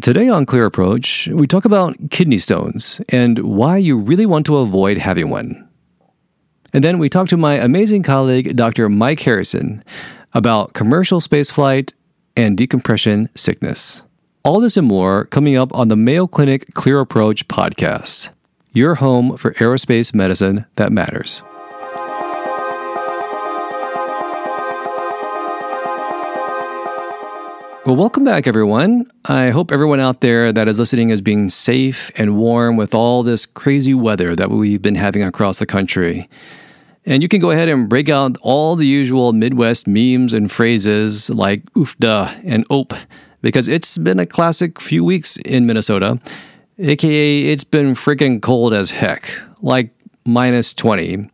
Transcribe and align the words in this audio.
Today 0.00 0.30
on 0.30 0.46
Clear 0.46 0.64
Approach, 0.64 1.28
we 1.30 1.46
talk 1.46 1.66
about 1.66 1.94
kidney 2.10 2.38
stones 2.38 3.02
and 3.10 3.38
why 3.40 3.76
you 3.76 3.98
really 3.98 4.24
want 4.24 4.46
to 4.46 4.56
avoid 4.56 4.96
having 4.96 5.28
one. 5.28 5.68
And 6.72 6.82
then 6.82 6.98
we 6.98 7.10
talk 7.10 7.28
to 7.28 7.36
my 7.36 7.56
amazing 7.56 8.02
colleague, 8.02 8.56
Dr. 8.56 8.88
Mike 8.88 9.20
Harrison, 9.20 9.84
about 10.32 10.72
commercial 10.72 11.20
spaceflight 11.20 11.92
and 12.34 12.56
decompression 12.56 13.28
sickness. 13.34 14.02
All 14.44 14.60
this 14.60 14.78
and 14.78 14.88
more 14.88 15.26
coming 15.26 15.56
up 15.56 15.74
on 15.74 15.88
the 15.88 15.96
Mayo 15.96 16.26
Clinic 16.26 16.72
Clear 16.72 16.98
Approach 17.00 17.46
podcast, 17.48 18.30
your 18.72 18.94
home 18.94 19.36
for 19.36 19.52
aerospace 19.54 20.14
medicine 20.14 20.64
that 20.76 20.90
matters. 20.90 21.42
Well, 27.84 27.96
welcome 27.96 28.22
back, 28.22 28.46
everyone. 28.46 29.10
I 29.24 29.50
hope 29.50 29.72
everyone 29.72 29.98
out 29.98 30.20
there 30.20 30.52
that 30.52 30.68
is 30.68 30.78
listening 30.78 31.10
is 31.10 31.20
being 31.20 31.50
safe 31.50 32.12
and 32.14 32.36
warm 32.36 32.76
with 32.76 32.94
all 32.94 33.24
this 33.24 33.44
crazy 33.44 33.92
weather 33.92 34.36
that 34.36 34.50
we've 34.50 34.80
been 34.80 34.94
having 34.94 35.24
across 35.24 35.58
the 35.58 35.66
country. 35.66 36.28
And 37.04 37.24
you 37.24 37.28
can 37.28 37.40
go 37.40 37.50
ahead 37.50 37.68
and 37.68 37.88
break 37.88 38.08
out 38.08 38.36
all 38.40 38.76
the 38.76 38.86
usual 38.86 39.32
Midwest 39.32 39.88
memes 39.88 40.32
and 40.32 40.48
phrases 40.48 41.28
like 41.28 41.64
uff 41.74 41.98
da 41.98 42.32
and 42.44 42.64
ope, 42.70 42.94
because 43.40 43.66
it's 43.66 43.98
been 43.98 44.20
a 44.20 44.26
classic 44.26 44.80
few 44.80 45.02
weeks 45.02 45.36
in 45.38 45.66
Minnesota. 45.66 46.20
AKA, 46.78 47.46
it's 47.46 47.64
been 47.64 47.94
freaking 47.94 48.40
cold 48.40 48.72
as 48.74 48.92
heck, 48.92 49.28
like 49.60 49.90
minus 50.24 50.72
20. 50.72 51.28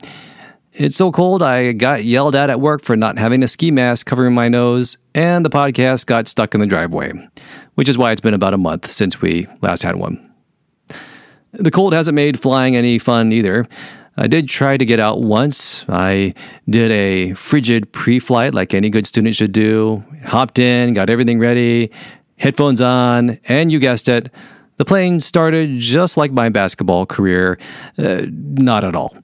It's 0.81 0.95
so 0.95 1.11
cold, 1.11 1.43
I 1.43 1.73
got 1.73 2.05
yelled 2.05 2.37
at 2.37 2.51
at 2.51 2.61
work 2.61 2.85
for 2.85 2.97
not 2.97 3.19
having 3.19 3.43
a 3.43 3.49
ski 3.49 3.73
mask 3.73 4.07
covering 4.07 4.33
my 4.33 4.49
nose, 4.49 4.97
and 5.13 5.45
the 5.45 5.51
podcast 5.51 6.07
got 6.07 6.29
stuck 6.29 6.55
in 6.55 6.61
the 6.61 6.69
driveway, 6.69 7.11
which 7.75 7.89
is 7.89 7.99
why 7.99 8.13
it's 8.13 8.21
been 8.21 8.33
about 8.33 8.55
a 8.55 8.59
month 8.59 8.87
since 8.87 9.21
we 9.21 9.49
last 9.61 9.83
had 9.83 9.97
one. 9.97 10.33
The 11.51 11.73
cold 11.73 11.95
hasn't 11.95 12.15
made 12.15 12.39
flying 12.39 12.77
any 12.77 13.01
fun 13.01 13.33
either. 13.33 13.67
I 14.17 14.29
did 14.29 14.49
try 14.49 14.77
to 14.77 14.85
get 14.85 15.01
out 15.01 15.21
once. 15.21 15.85
I 15.89 16.33
did 16.71 16.93
a 16.93 17.35
frigid 17.35 17.91
pre 17.91 18.21
flight 18.21 18.55
like 18.55 18.73
any 18.73 18.89
good 18.89 19.09
student 19.09 19.35
should 19.35 19.51
do, 19.51 20.05
hopped 20.27 20.61
in, 20.61 20.95
got 20.95 21.11
everything 21.11 21.41
ready, 21.41 21.91
headphones 22.37 22.81
on, 22.81 23.41
and 23.49 23.73
you 23.73 23.81
guessed 23.81 24.09
it, 24.09 24.33
the 24.77 24.85
plane 24.85 25.19
started 25.19 25.81
just 25.81 26.17
like 26.17 26.31
my 26.31 26.51
basketball 26.51 27.05
career. 27.05 27.59
Uh, 27.99 28.27
not 28.31 28.85
at 28.85 28.95
all. 28.95 29.17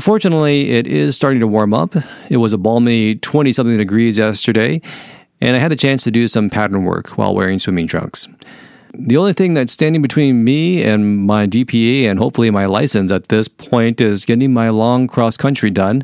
Fortunately, 0.00 0.70
it 0.70 0.86
is 0.86 1.16
starting 1.16 1.40
to 1.40 1.46
warm 1.46 1.72
up. 1.72 1.94
It 2.28 2.36
was 2.36 2.52
a 2.52 2.58
balmy 2.58 3.14
20 3.14 3.54
something 3.54 3.78
degrees 3.78 4.18
yesterday, 4.18 4.82
and 5.40 5.56
I 5.56 5.60
had 5.60 5.70
the 5.70 5.76
chance 5.76 6.04
to 6.04 6.10
do 6.10 6.28
some 6.28 6.50
pattern 6.50 6.84
work 6.84 7.16
while 7.16 7.34
wearing 7.34 7.58
swimming 7.58 7.86
trunks. 7.86 8.28
The 8.92 9.16
only 9.16 9.32
thing 9.32 9.54
that's 9.54 9.72
standing 9.72 10.02
between 10.02 10.44
me 10.44 10.82
and 10.82 11.26
my 11.26 11.46
DPE 11.46 12.04
and 12.04 12.18
hopefully 12.18 12.50
my 12.50 12.66
license 12.66 13.10
at 13.10 13.28
this 13.28 13.48
point 13.48 14.00
is 14.00 14.26
getting 14.26 14.52
my 14.52 14.68
long 14.68 15.06
cross 15.06 15.38
country 15.38 15.70
done. 15.70 16.02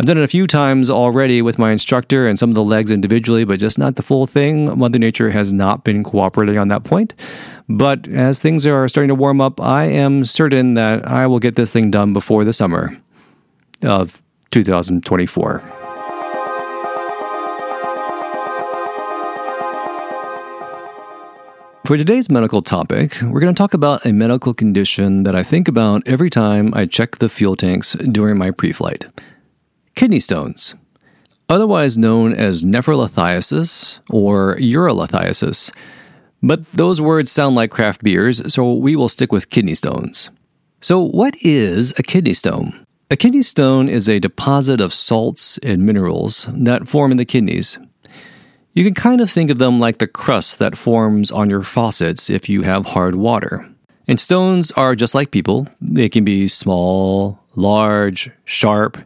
I've 0.00 0.06
done 0.06 0.16
it 0.16 0.22
a 0.22 0.28
few 0.28 0.46
times 0.46 0.90
already 0.90 1.42
with 1.42 1.58
my 1.58 1.72
instructor 1.72 2.28
and 2.28 2.38
some 2.38 2.50
of 2.50 2.54
the 2.54 2.62
legs 2.62 2.92
individually, 2.92 3.44
but 3.44 3.58
just 3.58 3.80
not 3.80 3.96
the 3.96 4.02
full 4.02 4.26
thing. 4.26 4.78
Mother 4.78 4.96
Nature 4.96 5.30
has 5.30 5.52
not 5.52 5.82
been 5.82 6.04
cooperating 6.04 6.56
on 6.56 6.68
that 6.68 6.84
point. 6.84 7.16
But 7.68 8.06
as 8.06 8.40
things 8.40 8.64
are 8.64 8.86
starting 8.86 9.08
to 9.08 9.16
warm 9.16 9.40
up, 9.40 9.60
I 9.60 9.86
am 9.86 10.24
certain 10.24 10.74
that 10.74 11.04
I 11.08 11.26
will 11.26 11.40
get 11.40 11.56
this 11.56 11.72
thing 11.72 11.90
done 11.90 12.12
before 12.12 12.44
the 12.44 12.52
summer 12.52 12.96
of 13.82 14.22
2024. 14.52 15.62
For 21.86 21.96
today's 21.96 22.30
medical 22.30 22.62
topic, 22.62 23.20
we're 23.22 23.40
going 23.40 23.52
to 23.52 23.58
talk 23.58 23.74
about 23.74 24.06
a 24.06 24.12
medical 24.12 24.54
condition 24.54 25.24
that 25.24 25.34
I 25.34 25.42
think 25.42 25.66
about 25.66 26.06
every 26.06 26.30
time 26.30 26.72
I 26.72 26.86
check 26.86 27.16
the 27.16 27.28
fuel 27.28 27.56
tanks 27.56 27.94
during 27.94 28.38
my 28.38 28.52
pre 28.52 28.70
flight 28.70 29.06
kidney 29.98 30.20
stones, 30.20 30.76
otherwise 31.48 31.98
known 31.98 32.32
as 32.32 32.64
nephrolithiasis 32.64 33.98
or 34.08 34.54
urolithiasis. 34.60 35.72
But 36.40 36.66
those 36.66 37.00
words 37.00 37.32
sound 37.32 37.56
like 37.56 37.72
craft 37.72 38.04
beers, 38.04 38.54
so 38.54 38.74
we 38.74 38.94
will 38.94 39.08
stick 39.08 39.32
with 39.32 39.50
kidney 39.50 39.74
stones. 39.74 40.30
So, 40.80 41.00
what 41.00 41.34
is 41.42 41.92
a 41.98 42.04
kidney 42.04 42.34
stone? 42.34 42.86
A 43.10 43.16
kidney 43.16 43.42
stone 43.42 43.88
is 43.88 44.08
a 44.08 44.20
deposit 44.20 44.80
of 44.80 44.94
salts 44.94 45.58
and 45.64 45.84
minerals 45.84 46.46
that 46.52 46.86
form 46.86 47.10
in 47.10 47.16
the 47.16 47.24
kidneys. 47.24 47.76
You 48.74 48.84
can 48.84 48.94
kind 48.94 49.20
of 49.20 49.28
think 49.28 49.50
of 49.50 49.58
them 49.58 49.80
like 49.80 49.98
the 49.98 50.06
crust 50.06 50.60
that 50.60 50.78
forms 50.78 51.32
on 51.32 51.50
your 51.50 51.64
faucets 51.64 52.30
if 52.30 52.48
you 52.48 52.62
have 52.62 52.86
hard 52.94 53.16
water. 53.16 53.68
And 54.06 54.20
stones 54.20 54.70
are 54.72 54.94
just 54.94 55.12
like 55.12 55.32
people, 55.32 55.66
they 55.80 56.08
can 56.08 56.22
be 56.22 56.46
small, 56.46 57.40
large, 57.56 58.30
sharp, 58.44 58.98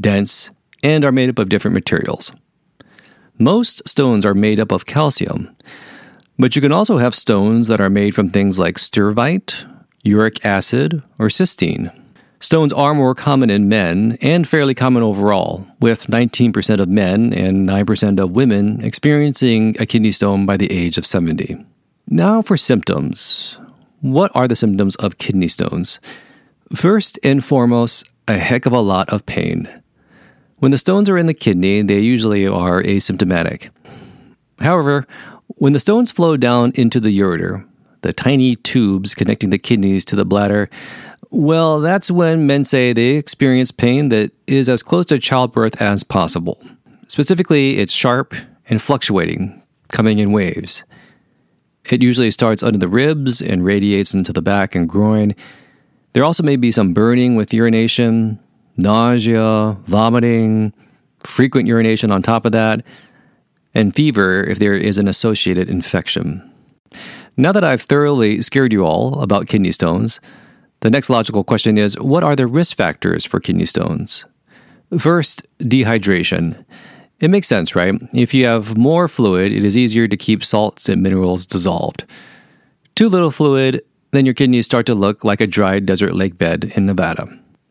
dense, 0.00 0.50
and 0.82 1.04
are 1.04 1.12
made 1.12 1.28
up 1.28 1.38
of 1.38 1.48
different 1.48 1.74
materials. 1.74 2.32
Most 3.38 3.86
stones 3.88 4.24
are 4.24 4.34
made 4.34 4.58
up 4.58 4.72
of 4.72 4.86
calcium, 4.86 5.54
but 6.38 6.54
you 6.54 6.62
can 6.62 6.72
also 6.72 6.98
have 6.98 7.14
stones 7.14 7.68
that 7.68 7.80
are 7.80 7.90
made 7.90 8.14
from 8.14 8.28
things 8.28 8.58
like 8.58 8.76
struvite, 8.76 9.64
uric 10.02 10.44
acid, 10.44 11.02
or 11.18 11.26
cysteine. 11.26 11.92
Stones 12.40 12.72
are 12.72 12.94
more 12.94 13.16
common 13.16 13.50
in 13.50 13.68
men 13.68 14.16
and 14.22 14.46
fairly 14.46 14.74
common 14.74 15.02
overall, 15.02 15.66
with 15.80 16.06
19% 16.06 16.78
of 16.78 16.88
men 16.88 17.32
and 17.32 17.68
9% 17.68 18.20
of 18.20 18.36
women 18.36 18.80
experiencing 18.84 19.74
a 19.80 19.86
kidney 19.86 20.12
stone 20.12 20.46
by 20.46 20.56
the 20.56 20.70
age 20.70 20.98
of 20.98 21.06
70. 21.06 21.64
Now 22.06 22.40
for 22.40 22.56
symptoms. 22.56 23.58
What 24.00 24.30
are 24.34 24.46
the 24.46 24.54
symptoms 24.54 24.94
of 24.96 25.18
kidney 25.18 25.48
stones? 25.48 25.98
First 26.74 27.18
and 27.24 27.44
foremost, 27.44 28.04
a 28.28 28.38
heck 28.38 28.66
of 28.66 28.72
a 28.72 28.80
lot 28.80 29.10
of 29.10 29.26
pain. 29.26 29.77
When 30.58 30.72
the 30.72 30.78
stones 30.78 31.08
are 31.08 31.16
in 31.18 31.26
the 31.26 31.34
kidney, 31.34 31.82
they 31.82 32.00
usually 32.00 32.46
are 32.46 32.82
asymptomatic. 32.82 33.70
However, 34.60 35.06
when 35.46 35.72
the 35.72 35.80
stones 35.80 36.10
flow 36.10 36.36
down 36.36 36.72
into 36.74 36.98
the 36.98 37.16
ureter, 37.16 37.64
the 38.02 38.12
tiny 38.12 38.56
tubes 38.56 39.14
connecting 39.14 39.50
the 39.50 39.58
kidneys 39.58 40.04
to 40.06 40.16
the 40.16 40.24
bladder, 40.24 40.68
well, 41.30 41.80
that's 41.80 42.10
when 42.10 42.46
men 42.46 42.64
say 42.64 42.92
they 42.92 43.10
experience 43.10 43.70
pain 43.70 44.08
that 44.08 44.32
is 44.46 44.68
as 44.68 44.82
close 44.82 45.06
to 45.06 45.18
childbirth 45.18 45.80
as 45.80 46.02
possible. 46.02 46.60
Specifically, 47.06 47.78
it's 47.78 47.92
sharp 47.92 48.34
and 48.68 48.82
fluctuating, 48.82 49.62
coming 49.88 50.18
in 50.18 50.32
waves. 50.32 50.84
It 51.84 52.02
usually 52.02 52.30
starts 52.30 52.62
under 52.62 52.78
the 52.78 52.88
ribs 52.88 53.40
and 53.40 53.64
radiates 53.64 54.12
into 54.12 54.32
the 54.32 54.42
back 54.42 54.74
and 54.74 54.88
groin. 54.88 55.34
There 56.12 56.24
also 56.24 56.42
may 56.42 56.56
be 56.56 56.72
some 56.72 56.94
burning 56.94 57.36
with 57.36 57.54
urination, 57.54 58.40
nausea, 58.78 59.76
vomiting, 59.86 60.72
frequent 61.26 61.66
urination 61.66 62.10
on 62.10 62.22
top 62.22 62.46
of 62.46 62.52
that, 62.52 62.82
and 63.74 63.94
fever 63.94 64.42
if 64.44 64.58
there 64.58 64.74
is 64.74 64.96
an 64.96 65.08
associated 65.08 65.68
infection. 65.68 66.50
Now 67.36 67.52
that 67.52 67.64
I've 67.64 67.82
thoroughly 67.82 68.40
scared 68.40 68.72
you 68.72 68.84
all 68.84 69.20
about 69.20 69.46
kidney 69.46 69.72
stones, 69.72 70.20
the 70.80 70.90
next 70.90 71.10
logical 71.10 71.44
question 71.44 71.76
is 71.76 71.98
what 72.00 72.24
are 72.24 72.36
the 72.36 72.46
risk 72.46 72.76
factors 72.76 73.24
for 73.24 73.40
kidney 73.40 73.66
stones? 73.66 74.24
First, 74.98 75.46
dehydration. 75.58 76.64
It 77.20 77.30
makes 77.30 77.48
sense, 77.48 77.74
right? 77.74 77.94
If 78.14 78.32
you 78.32 78.46
have 78.46 78.78
more 78.78 79.08
fluid, 79.08 79.52
it 79.52 79.64
is 79.64 79.76
easier 79.76 80.06
to 80.08 80.16
keep 80.16 80.44
salts 80.44 80.88
and 80.88 81.02
minerals 81.02 81.46
dissolved. 81.46 82.04
Too 82.94 83.08
little 83.08 83.32
fluid, 83.32 83.82
then 84.12 84.24
your 84.24 84.34
kidneys 84.34 84.66
start 84.66 84.86
to 84.86 84.94
look 84.94 85.24
like 85.24 85.40
a 85.40 85.46
dry 85.46 85.80
desert 85.80 86.14
lake 86.14 86.38
bed 86.38 86.72
in 86.76 86.86
Nevada. 86.86 87.28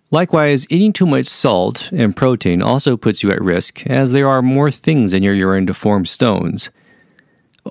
Likewise, 0.10 0.66
eating 0.70 0.94
too 0.94 1.06
much 1.06 1.26
salt 1.26 1.92
and 1.92 2.16
protein 2.16 2.62
also 2.62 2.96
puts 2.96 3.24
you 3.24 3.32
at 3.32 3.42
risk, 3.42 3.86
as 3.88 4.14
there 4.14 4.30
are 4.30 4.42
more 4.42 4.72
things 4.72 5.14
in 5.14 5.22
your 5.22 5.34
urine 5.34 5.68
to 5.68 5.74
form 5.74 6.06
stones. 6.06 6.70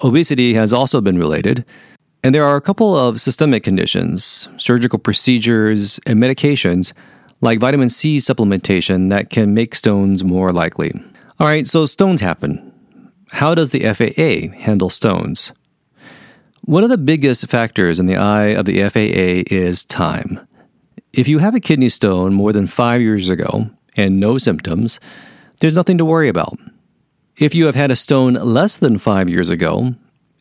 Obesity 0.02 0.52
has 0.52 0.72
also 0.72 1.00
been 1.00 1.18
related, 1.18 1.64
and 2.22 2.34
there 2.34 2.44
are 2.44 2.56
a 2.56 2.60
couple 2.60 2.94
of 2.94 3.20
systemic 3.20 3.62
conditions, 3.62 4.50
surgical 4.58 4.98
procedures, 4.98 5.98
and 6.06 6.18
medications 6.18 6.92
like 7.40 7.58
vitamin 7.58 7.88
C 7.88 8.18
supplementation 8.18 9.08
that 9.08 9.30
can 9.30 9.54
make 9.54 9.74
stones 9.74 10.22
more 10.22 10.52
likely. 10.52 10.92
All 11.40 11.46
right, 11.46 11.66
so 11.66 11.86
stones 11.86 12.20
happen. 12.20 12.72
How 13.32 13.54
does 13.54 13.72
the 13.72 13.80
FAA 13.80 14.54
handle 14.58 14.90
stones? 14.90 15.52
One 16.62 16.84
of 16.84 16.90
the 16.90 16.98
biggest 16.98 17.46
factors 17.48 17.98
in 17.98 18.06
the 18.06 18.16
eye 18.16 18.48
of 18.48 18.66
the 18.66 18.86
FAA 18.88 19.54
is 19.54 19.84
time. 19.84 20.45
If 21.16 21.28
you 21.28 21.38
have 21.38 21.54
a 21.54 21.60
kidney 21.60 21.88
stone 21.88 22.34
more 22.34 22.52
than 22.52 22.66
five 22.66 23.00
years 23.00 23.30
ago 23.30 23.70
and 23.96 24.20
no 24.20 24.36
symptoms, 24.36 25.00
there's 25.60 25.74
nothing 25.74 25.96
to 25.96 26.04
worry 26.04 26.28
about. 26.28 26.58
If 27.38 27.54
you 27.54 27.64
have 27.64 27.74
had 27.74 27.90
a 27.90 27.96
stone 27.96 28.34
less 28.34 28.76
than 28.76 28.98
five 28.98 29.30
years 29.30 29.48
ago 29.48 29.94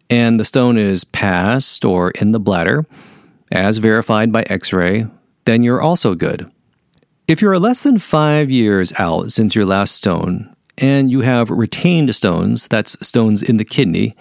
and 0.10 0.38
the 0.38 0.44
stone 0.44 0.78
is 0.78 1.06
past 1.06 1.86
or 1.86 2.12
in 2.12 2.34
the 2.34 2.42
bladder, 2.42 2.86
as 3.54 3.78
verified 3.78 4.34
by 4.34 4.44
x 4.50 4.74
ray, 4.74 5.08
then 5.46 5.64
you're 5.64 5.82
also 5.82 6.14
good. 6.14 6.52
If 7.26 7.42
you're 7.42 7.58
less 7.58 7.84
than 7.84 7.98
five 7.98 8.52
years 8.52 8.92
out 9.00 9.32
since 9.32 9.56
your 9.56 9.66
last 9.66 9.96
stone 9.96 10.54
and 10.78 11.10
you 11.10 11.22
have 11.22 11.50
retained 11.50 12.14
stones, 12.14 12.68
that's 12.68 12.98
stones 13.08 13.42
in 13.42 13.56
the 13.56 13.64
kidney, 13.64 14.14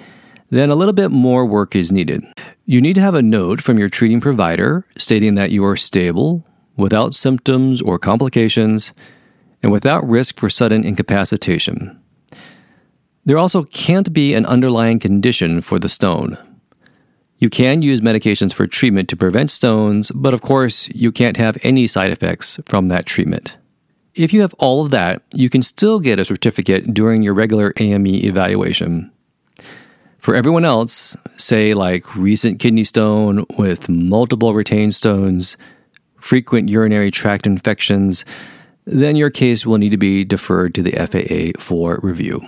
then 0.50 0.70
a 0.70 0.76
little 0.76 0.94
bit 0.94 1.10
more 1.10 1.44
work 1.44 1.74
is 1.74 1.90
needed. 1.90 2.22
You 2.66 2.80
need 2.80 2.94
to 2.94 3.02
have 3.02 3.14
a 3.14 3.20
note 3.20 3.60
from 3.60 3.78
your 3.78 3.90
treating 3.90 4.22
provider 4.22 4.86
stating 4.96 5.34
that 5.34 5.50
you 5.50 5.62
are 5.66 5.76
stable, 5.76 6.46
without 6.76 7.14
symptoms 7.14 7.82
or 7.82 7.98
complications, 7.98 8.92
and 9.62 9.70
without 9.70 10.08
risk 10.08 10.40
for 10.40 10.48
sudden 10.48 10.82
incapacitation. 10.82 12.00
There 13.26 13.36
also 13.36 13.64
can't 13.64 14.14
be 14.14 14.32
an 14.32 14.46
underlying 14.46 14.98
condition 14.98 15.60
for 15.60 15.78
the 15.78 15.90
stone. 15.90 16.38
You 17.36 17.50
can 17.50 17.82
use 17.82 18.00
medications 18.00 18.54
for 18.54 18.66
treatment 18.66 19.10
to 19.10 19.16
prevent 19.16 19.50
stones, 19.50 20.10
but 20.12 20.32
of 20.32 20.40
course, 20.40 20.88
you 20.94 21.12
can't 21.12 21.36
have 21.36 21.58
any 21.62 21.86
side 21.86 22.12
effects 22.12 22.58
from 22.64 22.88
that 22.88 23.04
treatment. 23.04 23.58
If 24.14 24.32
you 24.32 24.40
have 24.40 24.54
all 24.54 24.82
of 24.82 24.90
that, 24.90 25.22
you 25.34 25.50
can 25.50 25.60
still 25.60 26.00
get 26.00 26.18
a 26.18 26.24
certificate 26.24 26.94
during 26.94 27.22
your 27.22 27.34
regular 27.34 27.74
AME 27.78 28.06
evaluation. 28.06 29.10
For 30.24 30.34
everyone 30.34 30.64
else, 30.64 31.18
say 31.36 31.74
like 31.74 32.16
recent 32.16 32.58
kidney 32.58 32.84
stone 32.84 33.44
with 33.58 33.90
multiple 33.90 34.54
retained 34.54 34.94
stones, 34.94 35.58
frequent 36.16 36.70
urinary 36.70 37.10
tract 37.10 37.46
infections, 37.46 38.24
then 38.86 39.16
your 39.16 39.28
case 39.28 39.66
will 39.66 39.76
need 39.76 39.90
to 39.90 39.98
be 39.98 40.24
deferred 40.24 40.74
to 40.76 40.82
the 40.82 40.92
FAA 40.92 41.60
for 41.60 42.00
review. 42.02 42.40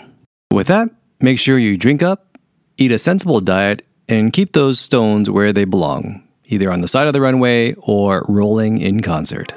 With 0.50 0.68
that, 0.68 0.88
make 1.20 1.38
sure 1.38 1.58
you 1.58 1.76
drink 1.76 2.02
up, 2.02 2.38
eat 2.78 2.92
a 2.92 2.98
sensible 2.98 3.42
diet, 3.42 3.86
and 4.08 4.32
keep 4.32 4.54
those 4.54 4.80
stones 4.80 5.28
where 5.28 5.52
they 5.52 5.66
belong, 5.66 6.26
either 6.46 6.72
on 6.72 6.80
the 6.80 6.88
side 6.88 7.08
of 7.08 7.12
the 7.12 7.20
runway 7.20 7.74
or 7.74 8.24
rolling 8.26 8.78
in 8.78 9.02
concert. 9.02 9.52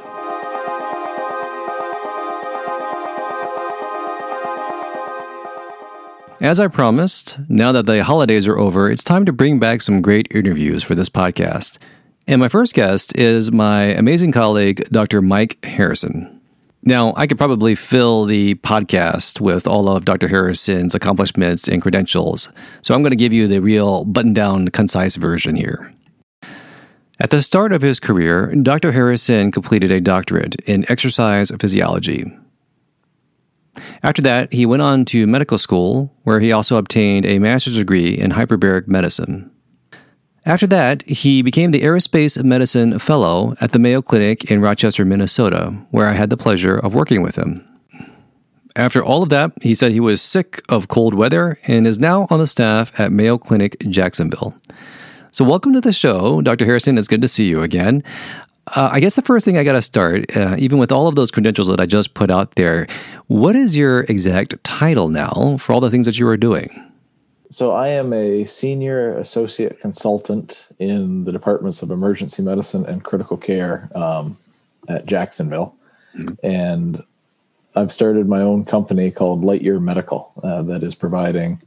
As 6.42 6.62
I 6.62 6.70
promised, 6.70 7.38
now 7.50 7.74
that 7.74 7.86
the 7.86 8.02
holidays 8.02 8.48
are 8.48 8.58
over, 8.58 8.90
it's 8.90 9.04
time 9.04 9.26
to 9.26 9.34
bring 9.34 9.60
back 9.60 9.82
some 9.82 10.02
great 10.02 10.26
interviews 10.32 10.84
for 10.84 10.96
this 10.96 11.10
podcast. 11.10 11.80
And 12.28 12.40
my 12.40 12.48
first 12.48 12.74
guest 12.74 13.14
is 13.18 13.52
my 13.52 13.88
amazing 13.88 14.32
colleague, 14.32 14.88
Dr. 14.90 15.22
Mike 15.22 15.62
Harrison. 15.66 16.40
Now, 16.82 17.14
I 17.18 17.28
could 17.28 17.38
probably 17.38 17.76
fill 17.76 18.24
the 18.24 18.56
podcast 18.56 19.42
with 19.42 19.68
all 19.68 19.90
of 19.90 20.06
Dr. 20.06 20.30
Harrison's 20.30 20.96
accomplishments 20.96 21.68
and 21.68 21.82
credentials, 21.82 22.48
so 22.82 22.96
I'm 22.96 23.02
going 23.02 23.12
to 23.12 23.18
give 23.18 23.34
you 23.34 23.46
the 23.46 23.60
real 23.60 24.06
button 24.06 24.32
down, 24.32 24.70
concise 24.70 25.18
version 25.18 25.56
here. 25.58 25.94
At 27.20 27.32
the 27.32 27.42
start 27.42 27.74
of 27.74 27.82
his 27.82 28.00
career, 28.00 28.56
Dr. 28.56 28.94
Harrison 28.94 29.52
completed 29.52 29.92
a 29.92 30.00
doctorate 30.00 30.56
in 30.62 30.90
exercise 30.90 31.52
physiology 31.60 32.32
after 34.04 34.22
that, 34.22 34.52
he 34.54 34.66
went 34.66 34.82
on 34.82 35.06
to 35.06 35.28
medical 35.28 35.58
school, 35.58 36.14
where 36.24 36.40
he 36.40 36.52
also 36.52 36.78
obtained 36.78 37.26
a 37.26 37.40
master's 37.40 37.78
degree 37.78 38.18
in 38.18 38.32
hyperbaric 38.32 38.88
medicine. 38.88 39.52
After 40.46 40.68
that, 40.68 41.08
he 41.08 41.42
became 41.42 41.72
the 41.72 41.82
Aerospace 41.82 42.42
Medicine 42.44 42.98
Fellow 42.98 43.56
at 43.60 43.72
the 43.72 43.80
Mayo 43.80 44.02
Clinic 44.02 44.50
in 44.50 44.62
Rochester, 44.62 45.06
Minnesota, 45.06 45.78
where 45.92 46.08
I 46.08 46.14
had 46.14 46.30
the 46.30 46.38
pleasure 46.38 46.78
of 46.78 46.96
working 46.96 47.22
with 47.22 47.36
him. 47.36 47.66
After 48.76 49.04
all 49.04 49.24
of 49.24 49.30
that, 49.30 49.52
he 49.62 49.76
said 49.76 49.92
he 49.92 50.00
was 50.00 50.22
sick 50.22 50.62
of 50.70 50.88
cold 50.88 51.14
weather 51.14 51.60
and 51.68 51.86
is 51.86 52.00
now 52.00 52.28
on 52.30 52.40
the 52.40 52.48
staff 52.48 52.98
at 53.00 53.12
Mayo 53.12 53.38
Clinic 53.38 53.78
Jacksonville. 53.90 54.56
So, 55.32 55.44
welcome 55.46 55.74
to 55.74 55.82
the 55.82 55.94
show, 55.94 56.42
Dr. 56.42 56.66
Harrison. 56.66 56.98
It's 56.98 57.08
good 57.08 57.22
to 57.22 57.28
see 57.28 57.46
you 57.46 57.62
again. 57.62 58.04
Uh, 58.76 58.90
I 58.92 59.00
guess 59.00 59.16
the 59.16 59.22
first 59.22 59.46
thing 59.46 59.58
I 59.58 59.64
got 59.64 59.74
to 59.74 59.82
start, 59.82 60.36
uh, 60.38 60.56
even 60.60 60.78
with 60.78 60.92
all 60.92 61.08
of 61.08 61.16
those 61.16 61.32
credentials 61.32 61.68
that 61.68 61.82
I 61.82 61.86
just 61.86 62.14
put 62.14 62.30
out 62.30 62.56
there, 62.56 62.88
what 63.28 63.56
is 63.56 63.76
your 63.76 64.02
exact 64.02 64.64
title 64.64 65.08
now 65.08 65.58
for 65.58 65.74
all 65.74 65.80
the 65.80 65.90
things 65.90 66.06
that 66.06 66.20
you 66.20 66.28
are 66.28 66.38
doing? 66.38 66.86
So, 67.52 67.72
I 67.72 67.88
am 67.88 68.14
a 68.14 68.46
senior 68.46 69.18
associate 69.18 69.80
consultant 69.80 70.68
in 70.78 71.24
the 71.24 71.32
departments 71.32 71.82
of 71.82 71.90
emergency 71.90 72.44
medicine 72.44 72.86
and 72.86 73.04
critical 73.04 73.38
care 73.38 73.90
um, 73.96 74.38
at 74.88 75.08
Jacksonville. 75.08 75.76
Mm-hmm. 76.16 76.46
And 76.46 77.04
I've 77.76 77.92
started 77.92 78.28
my 78.28 78.42
own 78.42 78.66
company 78.66 79.10
called 79.10 79.42
Lightyear 79.44 79.82
Medical 79.82 80.32
uh, 80.44 80.62
that 80.64 80.84
is 80.84 80.94
providing 80.94 81.60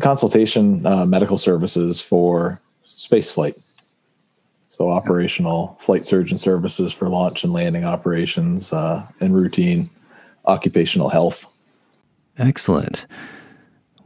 consultation 0.00 0.86
uh, 0.86 1.04
medical 1.06 1.38
services 1.38 2.00
for 2.00 2.60
spaceflight 2.86 3.60
so 4.80 4.88
operational 4.88 5.76
flight 5.78 6.06
surgeon 6.06 6.38
services 6.38 6.90
for 6.90 7.10
launch 7.10 7.44
and 7.44 7.52
landing 7.52 7.84
operations 7.84 8.72
uh, 8.72 9.06
and 9.20 9.34
routine 9.34 9.90
occupational 10.46 11.10
health. 11.10 11.44
Excellent. 12.38 13.06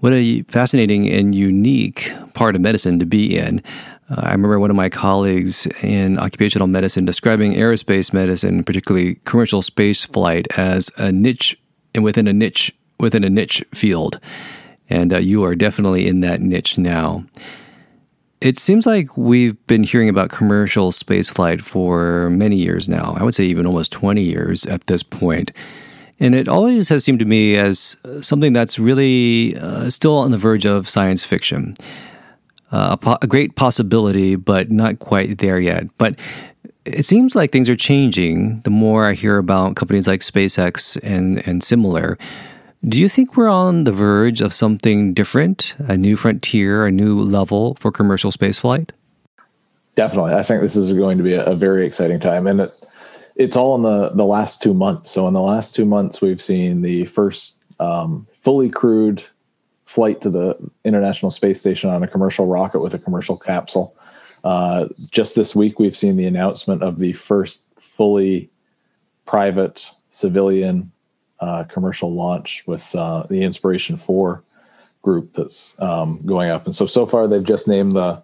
What 0.00 0.12
a 0.12 0.42
fascinating 0.42 1.08
and 1.08 1.32
unique 1.32 2.12
part 2.34 2.56
of 2.56 2.60
medicine 2.60 2.98
to 2.98 3.06
be 3.06 3.38
in. 3.38 3.62
Uh, 4.10 4.22
I 4.22 4.32
remember 4.32 4.58
one 4.58 4.70
of 4.70 4.74
my 4.74 4.88
colleagues 4.88 5.68
in 5.80 6.18
occupational 6.18 6.66
medicine 6.66 7.04
describing 7.04 7.54
aerospace 7.54 8.12
medicine, 8.12 8.64
particularly 8.64 9.20
commercial 9.24 9.62
space 9.62 10.04
flight, 10.04 10.48
as 10.56 10.90
a 10.96 11.12
niche 11.12 11.56
and 11.94 12.02
within 12.02 12.26
a 12.26 12.32
niche 12.32 12.74
within 12.98 13.22
a 13.22 13.30
niche 13.30 13.64
field. 13.72 14.18
And 14.90 15.12
uh, 15.12 15.18
you 15.18 15.44
are 15.44 15.54
definitely 15.54 16.08
in 16.08 16.18
that 16.20 16.40
niche 16.40 16.78
now. 16.78 17.26
It 18.44 18.58
seems 18.58 18.84
like 18.84 19.16
we've 19.16 19.56
been 19.66 19.84
hearing 19.84 20.10
about 20.10 20.28
commercial 20.28 20.92
spaceflight 20.92 21.62
for 21.62 22.28
many 22.28 22.56
years 22.56 22.90
now. 22.90 23.16
I 23.18 23.22
would 23.22 23.34
say 23.34 23.44
even 23.44 23.64
almost 23.64 23.90
20 23.90 24.20
years 24.20 24.66
at 24.66 24.86
this 24.86 25.02
point. 25.02 25.50
And 26.20 26.34
it 26.34 26.46
always 26.46 26.90
has 26.90 27.02
seemed 27.02 27.20
to 27.20 27.24
me 27.24 27.56
as 27.56 27.96
something 28.20 28.52
that's 28.52 28.78
really 28.78 29.56
uh, 29.56 29.88
still 29.88 30.18
on 30.18 30.30
the 30.30 30.36
verge 30.36 30.66
of 30.66 30.86
science 30.86 31.24
fiction. 31.24 31.74
Uh, 32.70 32.90
a, 32.90 32.96
po- 32.98 33.18
a 33.22 33.26
great 33.26 33.56
possibility, 33.56 34.36
but 34.36 34.70
not 34.70 34.98
quite 34.98 35.38
there 35.38 35.58
yet. 35.58 35.86
But 35.96 36.20
it 36.84 37.06
seems 37.06 37.34
like 37.34 37.50
things 37.50 37.70
are 37.70 37.76
changing 37.76 38.60
the 38.60 38.70
more 38.70 39.06
I 39.06 39.14
hear 39.14 39.38
about 39.38 39.74
companies 39.74 40.06
like 40.06 40.20
SpaceX 40.20 41.02
and, 41.02 41.38
and 41.48 41.64
similar 41.64 42.18
do 42.86 43.00
you 43.00 43.08
think 43.08 43.36
we're 43.36 43.48
on 43.48 43.84
the 43.84 43.92
verge 43.92 44.40
of 44.40 44.52
something 44.52 45.14
different, 45.14 45.74
a 45.78 45.96
new 45.96 46.16
frontier, 46.16 46.84
a 46.84 46.90
new 46.90 47.20
level 47.20 47.74
for 47.76 47.90
commercial 47.90 48.30
spaceflight? 48.30 48.90
Definitely. 49.94 50.34
I 50.34 50.42
think 50.42 50.60
this 50.60 50.76
is 50.76 50.92
going 50.92 51.16
to 51.18 51.24
be 51.24 51.34
a, 51.34 51.54
very 51.54 51.86
exciting 51.86 52.20
time. 52.20 52.46
And 52.46 52.60
it, 52.60 52.82
it's 53.36 53.56
all 53.56 53.76
in 53.76 53.82
the, 53.82 54.10
the 54.10 54.24
last 54.24 54.60
two 54.60 54.74
months. 54.74 55.10
So, 55.10 55.26
in 55.28 55.34
the 55.34 55.40
last 55.40 55.74
two 55.74 55.86
months, 55.86 56.20
we've 56.20 56.42
seen 56.42 56.82
the 56.82 57.06
first 57.06 57.58
um, 57.80 58.26
fully 58.42 58.68
crewed 58.68 59.24
flight 59.86 60.20
to 60.22 60.30
the 60.30 60.58
International 60.84 61.30
Space 61.30 61.60
Station 61.60 61.90
on 61.90 62.02
a 62.02 62.08
commercial 62.08 62.46
rocket 62.46 62.80
with 62.80 62.92
a 62.94 62.98
commercial 62.98 63.36
capsule. 63.36 63.96
Uh, 64.42 64.88
just 65.10 65.36
this 65.36 65.54
week, 65.54 65.78
we've 65.78 65.96
seen 65.96 66.16
the 66.16 66.26
announcement 66.26 66.82
of 66.82 66.98
the 66.98 67.12
first 67.12 67.62
fully 67.78 68.50
private 69.24 69.90
civilian 70.10 70.92
uh, 71.40 71.64
commercial 71.64 72.12
launch 72.12 72.64
with 72.66 72.94
uh, 72.94 73.24
the 73.28 73.42
Inspiration 73.42 73.96
Four 73.96 74.42
group 75.02 75.34
that's 75.34 75.76
um, 75.80 76.20
going 76.24 76.50
up. 76.50 76.64
And 76.64 76.74
so 76.74 76.86
so 76.86 77.06
far 77.06 77.26
they've 77.28 77.44
just 77.44 77.68
named 77.68 77.92
the 77.92 78.22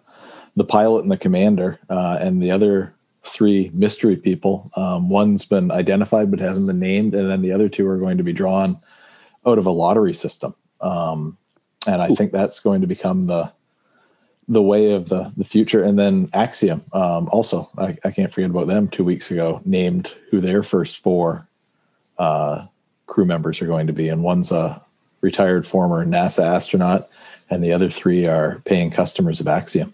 the 0.55 0.65
pilot 0.65 1.03
and 1.03 1.11
the 1.11 1.17
commander, 1.17 1.79
uh, 1.89 2.17
and 2.19 2.41
the 2.41 2.51
other 2.51 2.93
three 3.23 3.71
mystery 3.73 4.17
people. 4.17 4.69
Um, 4.75 5.09
one's 5.09 5.45
been 5.45 5.71
identified 5.71 6.31
but 6.31 6.39
hasn't 6.39 6.67
been 6.67 6.79
named, 6.79 7.15
and 7.15 7.29
then 7.29 7.41
the 7.41 7.51
other 7.51 7.69
two 7.69 7.87
are 7.87 7.97
going 7.97 8.17
to 8.17 8.23
be 8.23 8.33
drawn 8.33 8.77
out 9.45 9.57
of 9.57 9.65
a 9.65 9.71
lottery 9.71 10.13
system. 10.13 10.55
Um, 10.81 11.37
and 11.87 12.01
I 12.01 12.09
Ooh. 12.09 12.15
think 12.15 12.31
that's 12.31 12.59
going 12.59 12.81
to 12.81 12.87
become 12.87 13.27
the 13.27 13.51
the 14.47 14.61
way 14.61 14.93
of 14.93 15.09
the 15.09 15.31
the 15.37 15.45
future. 15.45 15.83
And 15.83 15.97
then 15.97 16.29
Axiom, 16.33 16.83
um, 16.93 17.29
also, 17.31 17.69
I, 17.77 17.97
I, 18.03 18.11
can't 18.11 18.33
forget 18.33 18.49
about 18.49 18.67
them. 18.67 18.87
Two 18.87 19.03
weeks 19.03 19.31
ago, 19.31 19.61
named 19.65 20.13
who 20.29 20.41
their 20.41 20.63
first 20.63 21.01
four 21.01 21.47
uh, 22.17 22.65
crew 23.11 23.25
members 23.25 23.61
are 23.61 23.67
going 23.67 23.87
to 23.87 23.93
be, 23.93 24.07
and 24.07 24.23
one's 24.23 24.51
a 24.51 24.81
retired 25.19 25.67
former 25.67 26.05
NASA 26.05 26.43
astronaut, 26.43 27.09
and 27.49 27.61
the 27.61 27.73
other 27.73 27.89
three 27.89 28.25
are 28.25 28.61
paying 28.63 28.89
customers 28.89 29.41
of 29.41 29.47
Axiom. 29.47 29.93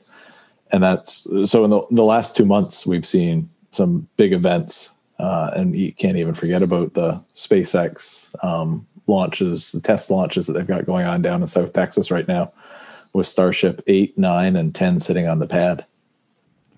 And 0.71 0.83
that's 0.83 1.27
so 1.49 1.63
in 1.65 1.71
the, 1.71 1.81
the 1.89 2.03
last 2.03 2.37
two 2.37 2.45
months, 2.45 2.85
we've 2.85 3.05
seen 3.05 3.49
some 3.71 4.07
big 4.17 4.33
events, 4.33 4.91
uh, 5.17 5.51
and 5.55 5.75
you 5.75 5.91
can't 5.93 6.17
even 6.17 6.35
forget 6.35 6.61
about 6.61 6.93
the 6.93 7.19
SpaceX 7.33 8.31
um, 8.45 8.85
launches, 9.07 9.71
the 9.71 9.81
test 9.81 10.11
launches 10.11 10.45
that 10.45 10.53
they've 10.53 10.67
got 10.67 10.85
going 10.85 11.07
on 11.07 11.23
down 11.23 11.41
in 11.41 11.47
South 11.47 11.73
Texas 11.73 12.11
right 12.11 12.27
now, 12.27 12.51
with 13.13 13.25
Starship 13.25 13.81
8, 13.87 14.15
9, 14.15 14.55
and 14.55 14.75
10 14.75 14.99
sitting 14.99 15.27
on 15.27 15.39
the 15.39 15.47
pad 15.47 15.85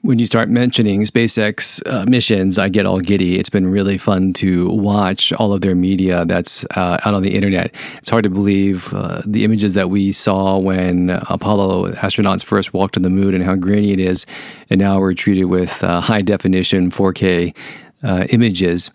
when 0.01 0.17
you 0.17 0.25
start 0.25 0.49
mentioning 0.49 1.01
SpaceX 1.03 1.81
uh, 1.85 2.05
missions, 2.05 2.57
I 2.57 2.69
get 2.69 2.85
all 2.85 2.99
giddy. 2.99 3.37
It's 3.37 3.49
been 3.49 3.69
really 3.69 3.97
fun 3.97 4.31
to 4.33 4.69
watch 4.69 5.33
all 5.33 5.53
of 5.53 5.61
their 5.61 5.75
media 5.75 6.23
that's 6.25 6.63
uh, 6.75 6.99
out 7.03 7.13
on 7.13 7.21
the 7.21 7.35
internet. 7.35 7.75
It's 7.97 8.09
hard 8.09 8.23
to 8.23 8.29
believe 8.29 8.93
uh, 8.93 9.21
the 9.25 9.43
images 9.43 9.73
that 9.73 9.89
we 9.89 10.13
saw 10.13 10.57
when 10.57 11.09
Apollo 11.09 11.91
astronauts 11.93 12.43
first 12.43 12.73
walked 12.73 12.95
on 12.95 13.03
the 13.03 13.09
moon 13.09 13.35
and 13.35 13.43
how 13.43 13.55
grainy 13.55 13.91
it 13.91 13.99
is. 13.99 14.25
And 14.69 14.79
now 14.79 14.99
we're 14.99 15.13
treated 15.13 15.45
with 15.45 15.83
uh, 15.83 15.99
high 15.99 16.21
definition 16.21 16.91
4K 16.91 17.55
uh, 18.01 18.25
images. 18.29 18.91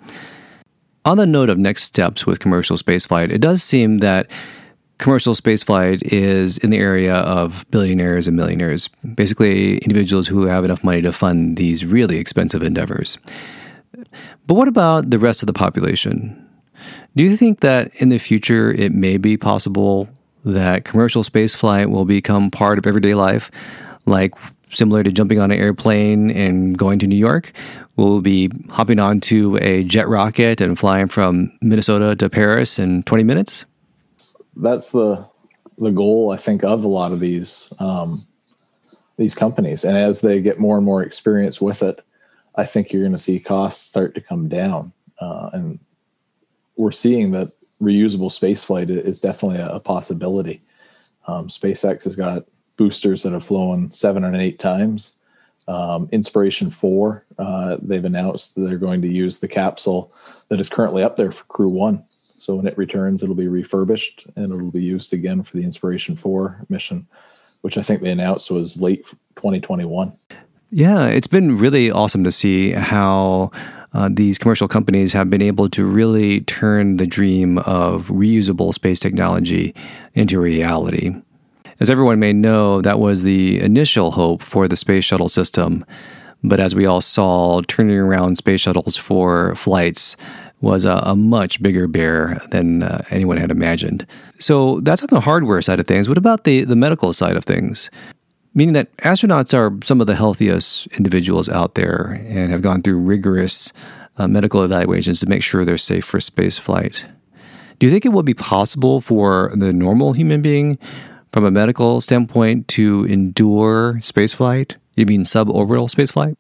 On 1.04 1.18
the 1.18 1.26
note 1.26 1.50
of 1.50 1.58
next 1.58 1.82
steps 1.82 2.24
with 2.24 2.40
commercial 2.40 2.78
spaceflight, 2.78 3.30
it 3.30 3.42
does 3.42 3.62
seem 3.62 3.98
that 3.98 4.30
commercial 5.04 5.34
spaceflight 5.34 6.00
is 6.02 6.56
in 6.56 6.70
the 6.70 6.78
area 6.78 7.14
of 7.14 7.66
billionaires 7.70 8.26
and 8.26 8.34
millionaires, 8.34 8.88
basically 9.14 9.76
individuals 9.80 10.28
who 10.28 10.46
have 10.46 10.64
enough 10.64 10.82
money 10.82 11.02
to 11.02 11.12
fund 11.12 11.58
these 11.58 11.84
really 11.84 12.16
expensive 12.16 12.62
endeavors. 12.62 13.18
But 14.46 14.54
what 14.54 14.66
about 14.66 15.10
the 15.10 15.18
rest 15.18 15.42
of 15.42 15.46
the 15.46 15.52
population? 15.52 16.48
Do 17.14 17.22
you 17.22 17.36
think 17.36 17.60
that 17.60 17.90
in 17.96 18.08
the 18.08 18.16
future 18.16 18.72
it 18.72 18.92
may 18.92 19.18
be 19.18 19.36
possible 19.36 20.08
that 20.42 20.86
commercial 20.86 21.22
spaceflight 21.22 21.90
will 21.90 22.06
become 22.06 22.50
part 22.50 22.78
of 22.78 22.86
everyday 22.86 23.14
life, 23.14 23.50
like 24.06 24.32
similar 24.70 25.02
to 25.02 25.12
jumping 25.12 25.38
on 25.38 25.50
an 25.50 25.60
airplane 25.60 26.30
and 26.30 26.78
going 26.78 26.98
to 27.00 27.06
New 27.06 27.14
York? 27.28 27.52
We'll 27.96 28.22
be 28.22 28.50
hopping 28.70 28.98
onto 28.98 29.58
a 29.60 29.84
jet 29.84 30.08
rocket 30.08 30.62
and 30.62 30.78
flying 30.78 31.08
from 31.08 31.52
Minnesota 31.60 32.16
to 32.16 32.30
Paris 32.30 32.78
in 32.78 33.02
20 33.02 33.22
minutes? 33.22 33.66
That's 34.56 34.92
the 34.92 35.26
the 35.76 35.90
goal, 35.90 36.30
I 36.30 36.36
think, 36.36 36.62
of 36.62 36.84
a 36.84 36.88
lot 36.88 37.12
of 37.12 37.20
these 37.20 37.72
um, 37.78 38.24
these 39.16 39.34
companies. 39.34 39.84
And 39.84 39.96
as 39.96 40.20
they 40.20 40.40
get 40.40 40.58
more 40.58 40.76
and 40.76 40.84
more 40.84 41.02
experience 41.02 41.60
with 41.60 41.82
it, 41.82 42.00
I 42.54 42.64
think 42.64 42.92
you're 42.92 43.02
going 43.02 43.12
to 43.12 43.18
see 43.18 43.40
costs 43.40 43.86
start 43.86 44.14
to 44.14 44.20
come 44.20 44.48
down. 44.48 44.92
Uh, 45.20 45.50
and 45.52 45.78
we're 46.76 46.92
seeing 46.92 47.30
that 47.32 47.52
reusable 47.80 48.30
spaceflight 48.30 48.90
is 48.90 49.20
definitely 49.20 49.60
a, 49.60 49.80
possibility. 49.80 50.62
Um, 51.26 51.48
SpaceX 51.48 52.04
has 52.04 52.16
got 52.16 52.44
boosters 52.76 53.22
that 53.22 53.32
have 53.32 53.44
flown 53.44 53.90
seven 53.92 54.24
and 54.24 54.36
eight 54.36 54.58
times. 54.58 55.16
Um, 55.66 56.08
Inspiration 56.12 56.68
4, 56.68 57.24
uh, 57.38 57.78
they've 57.80 58.04
announced 58.04 58.54
they're 58.54 58.76
going 58.76 59.00
to 59.02 59.08
use 59.08 59.38
the 59.38 59.48
capsule 59.48 60.12
that 60.48 60.60
is 60.60 60.68
currently 60.68 61.02
up 61.02 61.16
there 61.16 61.32
for 61.32 61.44
Crew 61.44 61.70
1. 61.70 62.04
So 62.44 62.56
when 62.56 62.66
it 62.66 62.76
returns, 62.76 63.22
it'll 63.22 63.34
be 63.34 63.48
refurbished 63.48 64.26
and 64.36 64.52
it'll 64.52 64.70
be 64.70 64.82
used 64.82 65.14
again 65.14 65.42
for 65.42 65.56
the 65.56 65.64
Inspiration 65.64 66.14
4 66.14 66.66
mission, 66.68 67.06
which 67.62 67.78
I 67.78 67.82
think 67.82 68.02
they 68.02 68.10
announced 68.10 68.50
was 68.50 68.78
late 68.78 69.06
2021. 69.36 70.12
Yeah, 70.70 71.06
it's 71.06 71.26
been 71.26 71.56
really 71.56 71.90
awesome 71.90 72.22
to 72.22 72.30
see 72.30 72.72
how 72.72 73.50
uh, 73.94 74.10
these 74.12 74.36
commercial 74.36 74.68
companies 74.68 75.14
have 75.14 75.30
been 75.30 75.40
able 75.40 75.70
to 75.70 75.86
really 75.86 76.42
turn 76.42 76.98
the 76.98 77.06
dream 77.06 77.56
of 77.58 78.08
reusable 78.08 78.74
space 78.74 79.00
technology 79.00 79.74
into 80.12 80.38
reality. 80.38 81.14
As 81.80 81.88
everyone 81.88 82.20
may 82.20 82.34
know, 82.34 82.82
that 82.82 82.98
was 82.98 83.22
the 83.22 83.58
initial 83.58 84.10
hope 84.10 84.42
for 84.42 84.68
the 84.68 84.76
space 84.76 85.04
shuttle 85.04 85.30
system. 85.30 85.86
But 86.42 86.60
as 86.60 86.74
we 86.74 86.84
all 86.84 87.00
saw, 87.00 87.62
turning 87.62 87.96
around 87.96 88.36
space 88.36 88.60
shuttles 88.60 88.98
for 88.98 89.54
flights 89.54 90.14
was 90.64 90.84
a, 90.84 91.02
a 91.04 91.14
much 91.14 91.62
bigger 91.62 91.86
bear 91.86 92.40
than 92.50 92.82
uh, 92.82 93.02
anyone 93.10 93.36
had 93.36 93.50
imagined. 93.50 94.06
So 94.38 94.80
that's 94.80 95.02
on 95.02 95.08
the 95.10 95.20
hardware 95.20 95.62
side 95.62 95.78
of 95.78 95.86
things. 95.86 96.08
What 96.08 96.18
about 96.18 96.44
the, 96.44 96.64
the 96.64 96.76
medical 96.76 97.12
side 97.12 97.36
of 97.36 97.44
things? 97.44 97.90
meaning 98.54 98.72
that 98.74 98.96
astronauts 98.98 99.52
are 99.52 99.76
some 99.84 100.00
of 100.00 100.06
the 100.06 100.14
healthiest 100.14 100.86
individuals 100.96 101.48
out 101.48 101.74
there 101.74 102.20
and 102.26 102.52
have 102.52 102.62
gone 102.62 102.82
through 102.82 102.98
rigorous 102.98 103.72
uh, 104.16 104.28
medical 104.28 104.62
evaluations 104.62 105.20
to 105.20 105.28
make 105.28 105.42
sure 105.42 105.64
they're 105.64 105.76
safe 105.76 106.04
for 106.04 106.20
space 106.20 106.56
flight. 106.56 107.06
Do 107.78 107.86
you 107.86 107.90
think 107.90 108.06
it 108.06 108.12
would 108.12 108.24
be 108.24 108.34
possible 108.34 109.00
for 109.00 109.50
the 109.54 109.72
normal 109.72 110.12
human 110.12 110.40
being, 110.40 110.78
from 111.32 111.44
a 111.44 111.50
medical 111.50 112.00
standpoint, 112.00 112.68
to 112.68 113.04
endure 113.06 113.94
spaceflight? 113.94 114.76
You 114.94 115.06
mean 115.06 115.24
suborbital 115.24 115.90
spaceflight? 115.90 116.36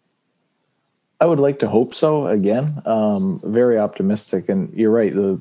I 1.24 1.26
would 1.26 1.40
like 1.40 1.58
to 1.60 1.68
hope 1.70 1.94
so. 1.94 2.26
Again, 2.26 2.82
um, 2.84 3.40
very 3.42 3.78
optimistic, 3.78 4.50
and 4.50 4.70
you're 4.74 4.90
right. 4.90 5.14
The 5.14 5.40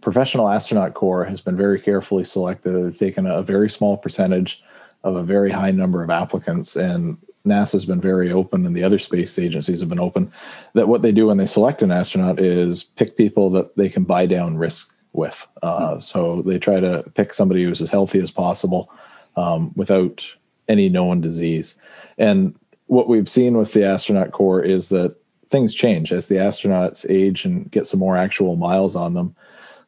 professional 0.00 0.48
astronaut 0.48 0.94
corps 0.94 1.26
has 1.26 1.40
been 1.40 1.56
very 1.56 1.80
carefully 1.80 2.24
selected. 2.24 2.72
They've 2.72 2.98
taken 2.98 3.24
a 3.24 3.40
very 3.40 3.70
small 3.70 3.96
percentage 3.96 4.64
of 5.04 5.14
a 5.14 5.22
very 5.22 5.52
high 5.52 5.70
number 5.70 6.02
of 6.02 6.10
applicants 6.10 6.74
and 6.74 7.18
NASA's 7.46 7.86
been 7.86 8.00
very 8.00 8.32
open 8.32 8.66
and 8.66 8.74
the 8.74 8.82
other 8.82 8.98
space 8.98 9.38
agencies 9.38 9.78
have 9.78 9.88
been 9.88 10.00
open 10.00 10.32
that 10.74 10.88
what 10.88 11.02
they 11.02 11.12
do 11.12 11.28
when 11.28 11.36
they 11.36 11.46
select 11.46 11.82
an 11.82 11.92
astronaut 11.92 12.40
is 12.40 12.82
pick 12.82 13.16
people 13.16 13.48
that 13.50 13.76
they 13.76 13.88
can 13.88 14.02
buy 14.02 14.26
down 14.26 14.58
risk 14.58 14.92
with. 15.12 15.46
Uh, 15.62 15.92
mm-hmm. 15.92 16.00
So 16.00 16.42
they 16.42 16.58
try 16.58 16.80
to 16.80 17.04
pick 17.14 17.32
somebody 17.32 17.62
who's 17.62 17.80
as 17.80 17.90
healthy 17.90 18.18
as 18.18 18.32
possible 18.32 18.92
um, 19.36 19.72
without 19.76 20.26
any 20.68 20.88
known 20.88 21.20
disease. 21.20 21.76
And 22.18 22.56
what 22.90 23.08
we've 23.08 23.28
seen 23.28 23.56
with 23.56 23.72
the 23.72 23.84
astronaut 23.84 24.32
corps 24.32 24.60
is 24.60 24.88
that 24.88 25.14
things 25.48 25.76
change 25.76 26.12
as 26.12 26.26
the 26.26 26.34
astronauts 26.34 27.08
age 27.08 27.44
and 27.44 27.70
get 27.70 27.86
some 27.86 28.00
more 28.00 28.16
actual 28.16 28.56
miles 28.56 28.96
on 28.96 29.14
them. 29.14 29.36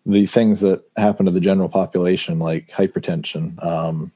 The 0.07 0.25
things 0.27 0.61
that 0.61 0.85
happen 0.97 1.27
to 1.27 1.33
the 1.33 1.41
general 1.41 1.69
population, 1.69 2.39
like 2.39 2.69
hypertension, 2.69 3.61
um, 3.65 4.13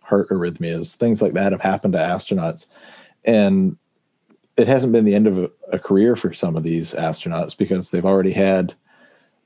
heart 0.00 0.28
arrhythmias, 0.30 0.96
things 0.96 1.22
like 1.22 1.34
that 1.34 1.52
have 1.52 1.60
happened 1.60 1.92
to 1.92 2.00
astronauts. 2.00 2.66
And 3.24 3.76
it 4.56 4.66
hasn't 4.66 4.92
been 4.92 5.04
the 5.04 5.14
end 5.14 5.28
of 5.28 5.38
a, 5.38 5.50
a, 5.72 5.78
career 5.78 6.16
for 6.16 6.32
some 6.32 6.56
of 6.56 6.64
these 6.64 6.94
astronauts 6.94 7.56
because 7.56 7.92
they've 7.92 8.04
already 8.04 8.32
had 8.32 8.74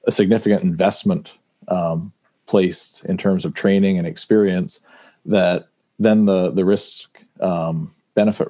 a 0.06 0.12
significant 0.12 0.62
investment 0.62 1.32
um, 1.68 2.14
placed 2.46 3.04
in 3.04 3.18
terms 3.18 3.44
of 3.44 3.52
training 3.52 3.98
and 3.98 4.06
experience 4.06 4.80
that 5.26 5.68
then 5.98 6.24
the 6.24 6.50
the 6.50 6.64
risk 6.64 7.18
um, 7.40 7.92
benefit 8.14 8.48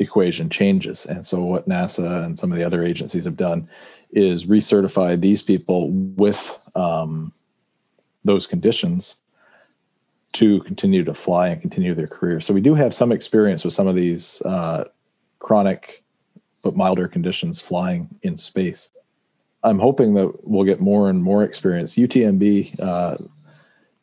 equation 0.00 0.48
changes 0.48 1.06
and 1.06 1.24
so 1.26 1.44
what 1.44 1.68
nasa 1.68 2.24
and 2.24 2.38
some 2.38 2.50
of 2.50 2.58
the 2.58 2.64
other 2.64 2.82
agencies 2.82 3.24
have 3.24 3.36
done 3.36 3.68
is 4.12 4.46
recertify 4.46 5.20
these 5.20 5.42
people 5.42 5.90
with 5.90 6.58
um, 6.74 7.32
those 8.24 8.46
conditions 8.46 9.16
to 10.32 10.60
continue 10.60 11.04
to 11.04 11.14
fly 11.14 11.48
and 11.48 11.60
continue 11.60 11.94
their 11.94 12.06
career. 12.06 12.40
So 12.40 12.54
we 12.54 12.60
do 12.60 12.74
have 12.74 12.94
some 12.94 13.12
experience 13.12 13.64
with 13.64 13.74
some 13.74 13.86
of 13.86 13.96
these 13.96 14.40
uh, 14.42 14.84
chronic 15.38 16.02
but 16.62 16.76
milder 16.76 17.08
conditions 17.08 17.60
flying 17.60 18.08
in 18.22 18.36
space. 18.36 18.92
I'm 19.62 19.78
hoping 19.78 20.14
that 20.14 20.46
we'll 20.46 20.64
get 20.64 20.80
more 20.80 21.08
and 21.08 21.22
more 21.22 21.42
experience. 21.42 21.94
UTMB 21.94 22.80
uh, 22.80 23.16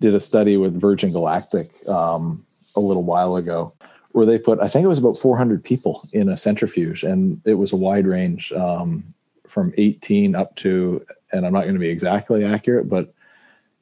did 0.02 0.14
a 0.14 0.20
study 0.20 0.58
with 0.58 0.80
Virgin 0.80 1.12
Galactic 1.12 1.70
um, 1.88 2.46
a 2.76 2.80
little 2.80 3.04
while 3.04 3.36
ago 3.36 3.74
where 4.12 4.26
they 4.26 4.40
put, 4.40 4.60
I 4.60 4.68
think 4.68 4.84
it 4.84 4.90
was 4.90 4.98
about 4.98 5.18
400 5.18 5.64
people 5.64 6.08
in 6.14 6.30
a 6.30 6.38
centrifuge, 6.38 7.04
and 7.04 7.42
it 7.46 7.56
was 7.56 7.74
a 7.74 7.78
wide 7.78 8.08
range 8.08 8.52
um, 8.54 9.14
from 9.48 9.74
18 9.78 10.36
up 10.36 10.56
to, 10.58 11.06
and 11.32 11.46
I'm 11.46 11.54
not 11.54 11.64
going 11.64 11.76
to 11.76 11.80
be 11.80 11.90
exactly 11.90 12.44
accurate, 12.44 12.90
but 12.90 13.14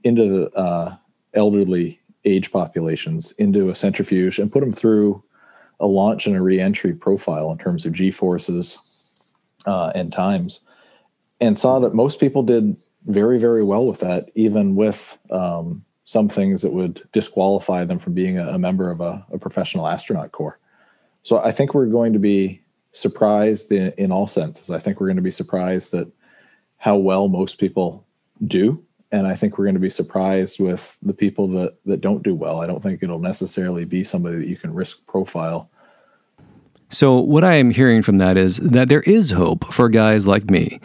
into 0.04 0.28
the 0.28 0.58
uh, 0.58 0.96
elderly 1.34 2.00
age 2.26 2.52
populations 2.52 3.32
into 3.34 3.70
a 3.70 3.76
centrifuge 3.76 4.40
and 4.40 4.52
put 4.52 4.62
them 4.62 4.74
through 4.74 5.24
a 5.80 5.88
launch 5.88 6.26
and 6.26 6.36
a 6.36 6.42
reentry 6.42 6.94
profile 6.94 7.52
in 7.52 7.58
terms 7.58 7.86
of 7.86 7.94
g 7.94 8.10
forces 8.10 9.36
uh, 9.66 9.92
and 9.94 10.12
times, 10.12 10.62
and 11.40 11.60
saw 11.60 11.80
that 11.80 11.94
most 11.94 12.20
people 12.20 12.44
did 12.44 12.76
very 13.06 13.38
very 13.38 13.64
well 13.64 13.86
with 13.86 14.00
that, 14.00 14.30
even 14.36 14.76
with 14.76 15.18
um, 15.30 15.85
some 16.06 16.30
things 16.30 16.62
that 16.62 16.72
would 16.72 17.08
disqualify 17.12 17.84
them 17.84 18.00
from 18.00 18.14
being 18.14 18.38
a, 18.38 18.48
a 18.48 18.60
member 18.60 18.90
of 18.90 19.02
a, 19.02 19.26
a, 19.32 19.38
professional 19.38 19.88
astronaut 19.88 20.32
corps. 20.32 20.60
So 21.24 21.40
I 21.40 21.52
think 21.52 21.74
we're 21.74 21.88
going 21.88 22.14
to 22.14 22.20
be 22.20 22.62
surprised 22.92 23.72
in, 23.72 23.92
in 23.98 24.12
all 24.12 24.28
senses. 24.28 24.70
I 24.70 24.80
think 24.80 25.00
we're 25.00 25.08
going 25.08 25.16
to 25.18 25.24
be 25.24 25.32
surprised 25.32 25.94
at 25.94 26.08
how 26.78 26.98
well 26.98 27.28
most 27.28 27.60
people 27.60 28.06
do 28.46 28.86
and 29.12 29.28
I 29.28 29.36
think 29.36 29.58
we're 29.58 29.66
going 29.66 29.76
to 29.76 29.82
be 29.82 29.90
surprised 29.90 30.60
with 30.60 30.98
the 31.02 31.14
people 31.14 31.48
that 31.50 31.76
that 31.86 32.02
don't 32.02 32.24
do 32.24 32.36
well. 32.36 32.62
I 32.62 32.68
don't 32.68 32.82
think 32.82 33.02
it'll 33.02 33.20
necessarily 33.20 33.86
be 33.86 34.04
somebody 34.04 34.38
that 34.38 34.48
you 34.48 34.58
can 34.58 34.74
risk 34.74 35.06
profile. 35.06 35.70
So 36.90 37.18
what 37.20 37.44
I 37.44 37.56
am 37.56 37.72
hearing 37.72 38.02
from 38.02 38.18
that 38.20 38.38
is 38.38 38.58
that 38.58 38.90
there 38.90 39.02
is 39.02 39.32
hope 39.32 39.74
for 39.74 39.90
guys 39.90 40.28
like 40.28 40.50
me. 40.50 40.80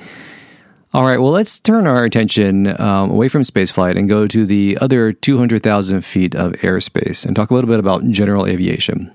All 0.93 1.05
right, 1.05 1.19
well, 1.19 1.31
let's 1.31 1.61
turn 1.61 1.87
our 1.87 2.03
attention 2.03 2.67
um, 2.81 3.13
away 3.13 3.29
from 3.29 3.43
spaceflight 3.43 3.97
and 3.97 4.09
go 4.09 4.27
to 4.27 4.45
the 4.45 4.77
other 4.81 5.13
200,000 5.13 6.05
feet 6.05 6.35
of 6.35 6.53
airspace 6.55 7.25
and 7.25 7.37
talk 7.37 7.51
a 7.51 7.55
little 7.55 7.71
bit 7.71 7.79
about 7.79 8.09
general 8.09 8.45
aviation. 8.45 9.13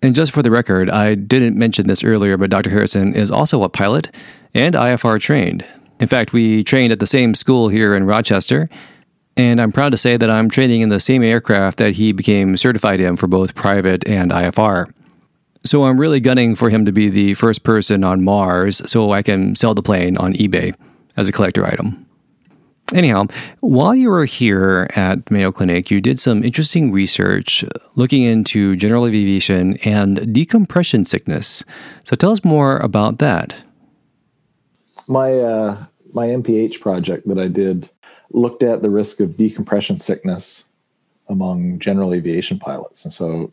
And 0.00 0.14
just 0.14 0.32
for 0.32 0.42
the 0.42 0.50
record, 0.50 0.88
I 0.88 1.16
didn't 1.16 1.58
mention 1.58 1.86
this 1.86 2.02
earlier, 2.02 2.38
but 2.38 2.48
Dr. 2.48 2.70
Harrison 2.70 3.14
is 3.14 3.30
also 3.30 3.62
a 3.62 3.68
pilot 3.68 4.08
and 4.54 4.74
IFR 4.74 5.20
trained. 5.20 5.66
In 6.00 6.06
fact, 6.06 6.32
we 6.32 6.64
trained 6.64 6.92
at 6.92 6.98
the 6.98 7.06
same 7.06 7.34
school 7.34 7.68
here 7.68 7.94
in 7.94 8.04
Rochester, 8.04 8.70
and 9.36 9.60
I'm 9.60 9.72
proud 9.72 9.92
to 9.92 9.98
say 9.98 10.16
that 10.16 10.30
I'm 10.30 10.48
training 10.48 10.80
in 10.80 10.88
the 10.88 11.00
same 11.00 11.22
aircraft 11.22 11.76
that 11.76 11.96
he 11.96 12.12
became 12.12 12.56
certified 12.56 13.00
in 13.00 13.16
for 13.16 13.26
both 13.26 13.54
private 13.54 14.08
and 14.08 14.30
IFR. 14.30 14.90
So 15.66 15.84
I'm 15.84 16.00
really 16.00 16.20
gunning 16.20 16.54
for 16.54 16.70
him 16.70 16.86
to 16.86 16.92
be 16.92 17.08
the 17.08 17.34
first 17.34 17.62
person 17.62 18.04
on 18.04 18.24
Mars 18.24 18.80
so 18.90 19.12
I 19.12 19.22
can 19.22 19.56
sell 19.56 19.74
the 19.74 19.82
plane 19.82 20.16
on 20.16 20.32
eBay 20.34 20.74
as 21.16 21.28
a 21.28 21.32
collector 21.32 21.66
item. 21.66 22.06
Anyhow, 22.94 23.26
while 23.60 23.94
you 23.96 24.10
were 24.10 24.26
here 24.26 24.88
at 24.94 25.28
Mayo 25.28 25.50
Clinic, 25.50 25.90
you 25.90 26.00
did 26.00 26.20
some 26.20 26.44
interesting 26.44 26.92
research 26.92 27.64
looking 27.96 28.22
into 28.22 28.76
general 28.76 29.06
aviation 29.06 29.76
and 29.78 30.32
decompression 30.32 31.04
sickness. 31.04 31.64
So 32.04 32.14
tell 32.14 32.30
us 32.30 32.44
more 32.44 32.78
about 32.78 33.18
that 33.18 33.56
my 35.08 35.38
uh, 35.38 35.84
my 36.12 36.26
MPH 36.26 36.80
project 36.80 37.28
that 37.28 37.38
I 37.38 37.48
did 37.48 37.90
looked 38.30 38.62
at 38.62 38.82
the 38.82 38.90
risk 38.90 39.20
of 39.20 39.36
decompression 39.36 39.98
sickness 39.98 40.68
among 41.28 41.78
general 41.78 42.14
aviation 42.14 42.58
pilots. 42.58 43.04
And 43.04 43.12
so, 43.12 43.52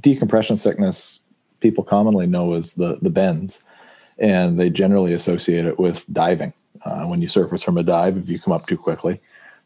decompression 0.00 0.56
sickness, 0.56 1.20
people 1.60 1.84
commonly 1.84 2.26
know 2.26 2.54
as 2.54 2.74
the, 2.74 2.98
the 3.02 3.10
bends, 3.10 3.64
and 4.18 4.58
they 4.58 4.70
generally 4.70 5.12
associate 5.12 5.64
it 5.64 5.78
with 5.78 6.04
diving. 6.12 6.52
Uh, 6.84 7.04
when 7.04 7.20
you 7.20 7.28
surface 7.28 7.62
from 7.62 7.78
a 7.78 7.82
dive, 7.82 8.16
if 8.16 8.28
you 8.28 8.38
come 8.38 8.52
up 8.52 8.66
too 8.66 8.76
quickly, 8.76 9.20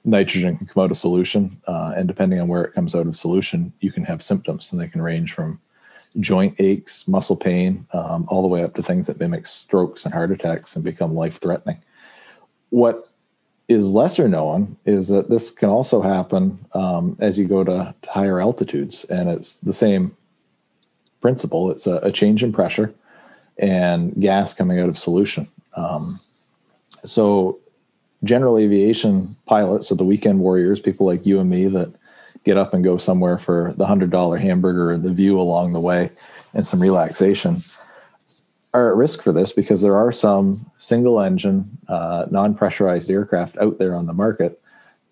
nitrogen 0.04 0.56
can 0.56 0.66
come 0.66 0.82
out 0.82 0.90
of 0.90 0.96
solution. 0.96 1.60
Uh, 1.66 1.92
and 1.96 2.08
depending 2.08 2.40
on 2.40 2.48
where 2.48 2.64
it 2.64 2.74
comes 2.74 2.94
out 2.94 3.06
of 3.06 3.16
solution, 3.16 3.72
you 3.80 3.92
can 3.92 4.04
have 4.04 4.22
symptoms, 4.22 4.72
and 4.72 4.80
they 4.80 4.88
can 4.88 5.02
range 5.02 5.32
from 5.32 5.60
joint 6.20 6.54
aches, 6.58 7.08
muscle 7.08 7.36
pain, 7.36 7.86
um, 7.92 8.26
all 8.28 8.42
the 8.42 8.48
way 8.48 8.62
up 8.62 8.74
to 8.74 8.82
things 8.82 9.06
that 9.06 9.18
mimic 9.18 9.46
strokes 9.46 10.04
and 10.04 10.12
heart 10.12 10.30
attacks 10.30 10.76
and 10.76 10.84
become 10.84 11.14
life 11.14 11.38
threatening. 11.40 11.78
What 12.70 13.08
is 13.68 13.92
lesser 13.92 14.28
known 14.28 14.76
is 14.84 15.08
that 15.08 15.30
this 15.30 15.50
can 15.50 15.68
also 15.68 16.02
happen 16.02 16.58
um, 16.74 17.16
as 17.20 17.38
you 17.38 17.46
go 17.46 17.64
to 17.64 17.94
higher 18.06 18.40
altitudes, 18.40 19.04
and 19.04 19.30
it's 19.30 19.56
the 19.58 19.74
same 19.74 20.16
principle. 21.22 21.70
It's 21.70 21.86
a, 21.86 21.96
a 21.98 22.12
change 22.12 22.42
in 22.42 22.52
pressure 22.52 22.92
and 23.58 24.12
gas 24.20 24.54
coming 24.54 24.78
out 24.78 24.88
of 24.88 24.98
solution. 24.98 25.48
Um, 25.74 26.18
so, 27.04 27.58
general 28.24 28.58
aviation 28.58 29.36
pilots, 29.46 29.88
so 29.88 29.94
the 29.94 30.04
weekend 30.04 30.40
warriors, 30.40 30.78
people 30.78 31.06
like 31.06 31.26
you 31.26 31.40
and 31.40 31.48
me 31.48 31.66
that 31.68 31.92
get 32.44 32.56
up 32.56 32.74
and 32.74 32.84
go 32.84 32.96
somewhere 32.96 33.38
for 33.38 33.72
the 33.76 33.86
hundred 33.86 34.10
dollar 34.10 34.36
hamburger 34.36 34.90
and 34.90 35.02
the 35.02 35.12
view 35.12 35.40
along 35.40 35.72
the 35.72 35.80
way 35.80 36.10
and 36.54 36.66
some 36.66 36.80
relaxation 36.80 37.56
are 38.74 38.90
at 38.90 38.96
risk 38.96 39.22
for 39.22 39.32
this 39.32 39.52
because 39.52 39.82
there 39.82 39.96
are 39.96 40.12
some 40.12 40.70
single 40.78 41.20
engine, 41.20 41.78
uh, 41.88 42.26
non 42.30 42.54
pressurized 42.54 43.10
aircraft 43.10 43.58
out 43.58 43.78
there 43.78 43.94
on 43.94 44.06
the 44.06 44.12
market 44.12 44.60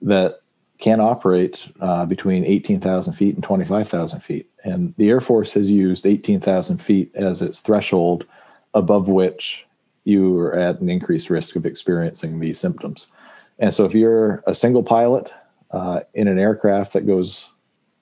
that 0.03 0.40
can 0.81 1.01
operate 1.01 1.69
uh, 1.81 2.07
between 2.07 2.45
18,000 2.45 3.13
feet 3.13 3.35
and 3.35 3.45
25,000 3.45 4.21
feet. 4.21 4.51
And 4.65 4.95
the 4.97 5.11
Air 5.11 5.21
Force 5.21 5.53
has 5.53 5.71
used 5.71 6.07
18,000 6.07 6.79
feet 6.79 7.11
as 7.15 7.43
its 7.43 7.61
threshold 7.61 8.27
above 8.75 9.09
which 9.09 9.67
you 10.05 10.39
are 10.39 10.55
at 10.55 10.81
an 10.81 10.89
increased 10.89 11.29
risk 11.29 11.55
of 11.57 11.67
experiencing 11.67 12.41
these 12.41 12.59
symptoms. 12.59 13.13
And 13.59 13.75
so 13.75 13.85
if 13.85 13.95
you're 13.95 14.43
a 14.47 14.55
single 14.55 14.83
pilot 14.83 15.33
uh, 15.71 16.01
in 16.15 16.29
an 16.29 16.39
aircraft 16.39 16.95
that 16.95 17.07
goes 17.07 17.51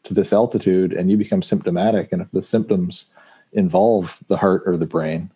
to 0.05 0.15
this 0.15 0.33
altitude 0.33 0.93
and 0.93 1.11
you 1.11 1.17
become 1.17 1.43
symptomatic, 1.43 2.13
and 2.13 2.23
if 2.23 2.31
the 2.31 2.43
symptoms 2.43 3.11
involve 3.53 4.21
the 4.29 4.37
heart 4.37 4.63
or 4.67 4.77
the 4.77 4.87
brain, 4.87 5.31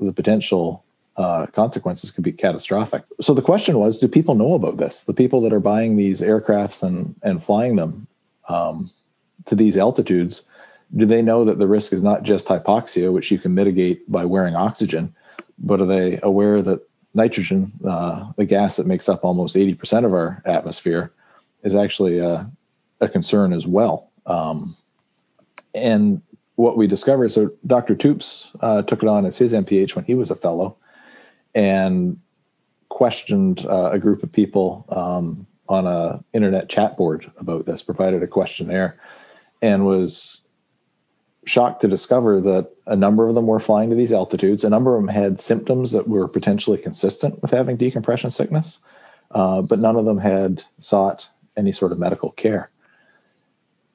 the 0.00 0.12
potential 0.12 0.84
uh, 1.16 1.46
consequences 1.46 2.10
could 2.10 2.24
be 2.24 2.32
catastrophic. 2.32 3.02
So 3.20 3.32
the 3.34 3.42
question 3.42 3.78
was, 3.78 3.98
do 3.98 4.08
people 4.08 4.34
know 4.34 4.54
about 4.54 4.76
this? 4.76 5.04
The 5.04 5.14
people 5.14 5.40
that 5.42 5.52
are 5.52 5.60
buying 5.60 5.96
these 5.96 6.20
aircrafts 6.20 6.82
and 6.82 7.14
and 7.22 7.42
flying 7.42 7.76
them 7.76 8.06
um, 8.48 8.90
to 9.46 9.54
these 9.54 9.76
altitudes, 9.76 10.48
do 10.94 11.06
they 11.06 11.22
know 11.22 11.44
that 11.44 11.58
the 11.58 11.66
risk 11.66 11.92
is 11.92 12.02
not 12.02 12.22
just 12.22 12.48
hypoxia, 12.48 13.12
which 13.12 13.30
you 13.30 13.38
can 13.38 13.54
mitigate 13.54 14.10
by 14.10 14.24
wearing 14.24 14.56
oxygen, 14.56 15.14
but 15.58 15.80
are 15.80 15.86
they 15.86 16.20
aware 16.22 16.60
that 16.62 16.86
nitrogen, 17.14 17.72
uh, 17.84 18.30
the 18.36 18.44
gas 18.44 18.76
that 18.76 18.86
makes 18.86 19.08
up 19.08 19.24
almost 19.24 19.56
eighty 19.56 19.74
percent 19.74 20.04
of 20.04 20.12
our 20.12 20.42
atmosphere, 20.44 21.12
is 21.62 21.74
actually 21.74 22.18
a, 22.18 22.50
a 23.00 23.08
concern 23.08 23.52
as 23.52 23.66
well? 23.66 24.10
Um, 24.26 24.76
and 25.74 26.22
what 26.56 26.76
we 26.76 26.86
discovered. 26.86 27.30
So 27.30 27.52
Dr. 27.66 27.94
Toops 27.94 28.56
uh, 28.60 28.82
took 28.82 29.02
it 29.02 29.08
on 29.08 29.26
as 29.26 29.38
his 29.38 29.52
MPH 29.52 29.94
when 29.94 30.06
he 30.06 30.14
was 30.14 30.30
a 30.30 30.34
fellow, 30.34 30.76
and 31.56 32.20
questioned 32.90 33.66
uh, 33.66 33.90
a 33.90 33.98
group 33.98 34.22
of 34.22 34.30
people 34.30 34.84
um, 34.90 35.46
on 35.68 35.86
a 35.86 36.22
internet 36.32 36.68
chat 36.68 36.96
board 36.96 37.28
about 37.38 37.66
this. 37.66 37.82
Provided 37.82 38.22
a 38.22 38.28
questionnaire, 38.28 38.96
and 39.60 39.84
was 39.84 40.42
shocked 41.46 41.80
to 41.80 41.88
discover 41.88 42.40
that 42.40 42.70
a 42.86 42.96
number 42.96 43.28
of 43.28 43.34
them 43.34 43.46
were 43.46 43.60
flying 43.60 43.88
to 43.90 43.96
these 43.96 44.12
altitudes. 44.12 44.64
A 44.64 44.70
number 44.70 44.96
of 44.96 45.02
them 45.02 45.08
had 45.08 45.40
symptoms 45.40 45.92
that 45.92 46.08
were 46.08 46.28
potentially 46.28 46.76
consistent 46.78 47.40
with 47.40 47.52
having 47.52 47.76
decompression 47.76 48.30
sickness, 48.30 48.80
uh, 49.30 49.62
but 49.62 49.78
none 49.78 49.96
of 49.96 50.04
them 50.04 50.18
had 50.18 50.64
sought 50.80 51.28
any 51.56 51.72
sort 51.72 51.92
of 51.92 51.98
medical 51.98 52.32
care. 52.32 52.70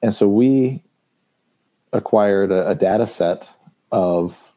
And 0.02 0.12
so 0.12 0.28
we 0.28 0.82
acquired 1.92 2.50
a, 2.50 2.70
a 2.70 2.74
data 2.74 3.06
set 3.06 3.48
of 3.92 4.51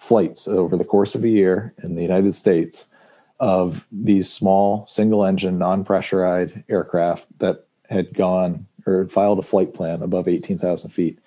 flights 0.00 0.48
over 0.48 0.76
the 0.76 0.84
course 0.84 1.14
of 1.14 1.22
a 1.22 1.28
year 1.28 1.74
in 1.84 1.94
the 1.94 2.02
United 2.02 2.32
States 2.32 2.92
of 3.38 3.86
these 3.92 4.30
small 4.30 4.86
single 4.88 5.24
engine 5.24 5.58
non 5.58 5.84
pressurized 5.84 6.54
aircraft 6.68 7.26
that 7.38 7.66
had 7.88 8.12
gone 8.14 8.66
or 8.86 9.06
filed 9.08 9.38
a 9.38 9.42
flight 9.42 9.74
plan 9.74 10.02
above 10.02 10.26
18,000 10.26 10.90
feet. 10.90 11.18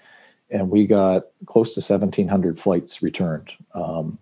And 0.50 0.70
we 0.70 0.86
got 0.86 1.28
close 1.46 1.74
to 1.76 1.80
1,700 1.80 2.60
flights 2.60 3.02
returned. 3.02 3.52
Um, 3.74 4.18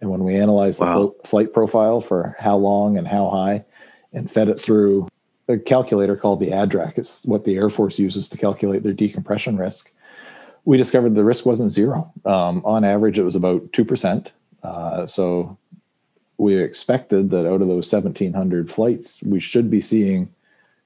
and 0.00 0.10
when 0.10 0.24
we 0.24 0.36
analyzed 0.36 0.80
wow. 0.80 1.14
the 1.22 1.28
flight 1.28 1.52
profile 1.52 2.00
for 2.00 2.36
how 2.38 2.56
long 2.56 2.98
and 2.98 3.06
how 3.06 3.28
high 3.30 3.64
and 4.12 4.30
fed 4.30 4.48
it 4.48 4.58
through 4.58 5.08
a 5.48 5.58
calculator 5.58 6.16
called 6.16 6.40
the 6.40 6.50
ADRAC, 6.50 6.98
it's 6.98 7.24
what 7.24 7.44
the 7.44 7.56
Air 7.56 7.70
Force 7.70 7.98
uses 7.98 8.28
to 8.28 8.38
calculate 8.38 8.82
their 8.82 8.92
decompression 8.92 9.56
risk 9.56 9.92
we 10.66 10.76
discovered 10.76 11.14
the 11.14 11.24
risk 11.24 11.46
wasn't 11.46 11.70
zero. 11.70 12.12
Um, 12.26 12.60
on 12.64 12.84
average, 12.84 13.18
it 13.18 13.22
was 13.22 13.36
about 13.36 13.70
2%. 13.70 14.26
Uh, 14.62 15.06
so 15.06 15.56
we 16.38 16.56
expected 16.56 17.30
that 17.30 17.46
out 17.46 17.62
of 17.62 17.68
those 17.68 17.90
1,700 17.90 18.70
flights, 18.70 19.22
we 19.22 19.38
should 19.40 19.70
be 19.70 19.80
seeing 19.80 20.28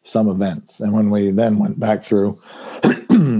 some 0.05 0.29
events. 0.29 0.81
And 0.81 0.93
when 0.93 1.11
we 1.11 1.31
then 1.31 1.59
went 1.59 1.81
back 1.81 2.05
through, 2.05 2.41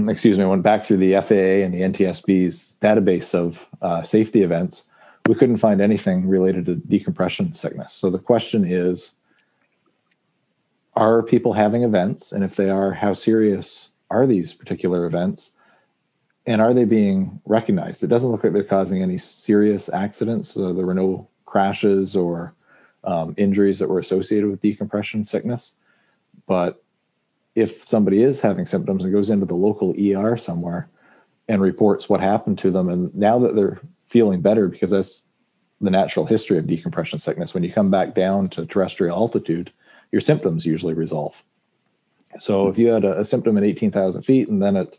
excuse 0.09 0.37
me, 0.39 0.45
went 0.45 0.63
back 0.63 0.83
through 0.83 0.97
the 0.97 1.13
FAA 1.21 1.63
and 1.63 1.73
the 1.73 1.81
NTSB's 1.81 2.77
database 2.81 3.35
of 3.35 3.69
uh, 3.81 4.01
safety 4.01 4.41
events, 4.41 4.89
we 5.27 5.35
couldn't 5.35 5.57
find 5.57 5.79
anything 5.79 6.27
related 6.27 6.65
to 6.65 6.75
decompression 6.75 7.53
sickness. 7.53 7.93
So 7.93 8.09
the 8.09 8.19
question 8.19 8.65
is 8.65 9.15
Are 10.95 11.21
people 11.21 11.53
having 11.53 11.83
events? 11.83 12.31
And 12.31 12.43
if 12.43 12.55
they 12.55 12.71
are, 12.71 12.93
how 12.93 13.13
serious 13.13 13.89
are 14.09 14.25
these 14.25 14.53
particular 14.53 15.05
events? 15.05 15.53
And 16.45 16.61
are 16.61 16.73
they 16.73 16.85
being 16.85 17.39
recognized? 17.45 18.03
It 18.03 18.07
doesn't 18.07 18.29
look 18.29 18.43
like 18.43 18.53
they're 18.53 18.63
causing 18.63 19.03
any 19.03 19.17
serious 19.17 19.89
accidents. 19.93 20.49
So 20.49 20.73
there 20.73 20.85
were 20.85 20.93
no 20.93 21.27
crashes 21.45 22.15
or 22.15 22.53
um, 23.03 23.33
injuries 23.37 23.79
that 23.79 23.89
were 23.89 23.99
associated 23.99 24.49
with 24.49 24.61
decompression 24.61 25.25
sickness. 25.25 25.73
But 26.47 26.83
if 27.53 27.83
somebody 27.83 28.23
is 28.23 28.41
having 28.41 28.65
symptoms 28.65 29.03
and 29.03 29.13
goes 29.13 29.29
into 29.29 29.45
the 29.45 29.53
local 29.53 29.93
ER 29.99 30.37
somewhere 30.37 30.89
and 31.47 31.61
reports 31.61 32.09
what 32.09 32.21
happened 32.21 32.57
to 32.59 32.71
them, 32.71 32.89
and 32.89 33.13
now 33.13 33.37
that 33.39 33.55
they're 33.55 33.79
feeling 34.07 34.41
better, 34.41 34.67
because 34.67 34.91
that's 34.91 35.25
the 35.79 35.91
natural 35.91 36.25
history 36.25 36.57
of 36.57 36.67
decompression 36.67 37.19
sickness, 37.19 37.53
when 37.53 37.63
you 37.63 37.71
come 37.71 37.91
back 37.91 38.15
down 38.15 38.49
to 38.49 38.65
terrestrial 38.65 39.15
altitude, 39.15 39.71
your 40.11 40.21
symptoms 40.21 40.65
usually 40.65 40.93
resolve. 40.93 41.43
So 42.39 42.67
if 42.67 42.77
you 42.77 42.87
had 42.87 43.03
a, 43.03 43.19
a 43.19 43.25
symptom 43.25 43.57
at 43.57 43.63
18,000 43.63 44.21
feet 44.21 44.47
and 44.47 44.61
then 44.61 44.77
it 44.77 44.97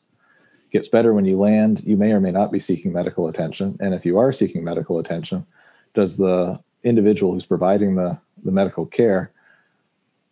gets 0.72 0.88
better 0.88 1.12
when 1.12 1.26
you 1.26 1.38
land, 1.38 1.82
you 1.84 1.96
may 1.96 2.12
or 2.12 2.20
may 2.20 2.32
not 2.32 2.50
be 2.50 2.58
seeking 2.58 2.92
medical 2.92 3.28
attention. 3.28 3.76
And 3.78 3.94
if 3.94 4.06
you 4.06 4.18
are 4.18 4.32
seeking 4.32 4.64
medical 4.64 4.98
attention, 4.98 5.46
does 5.94 6.16
the 6.16 6.60
individual 6.82 7.32
who's 7.32 7.44
providing 7.44 7.96
the, 7.96 8.18
the 8.42 8.50
medical 8.50 8.86
care 8.86 9.30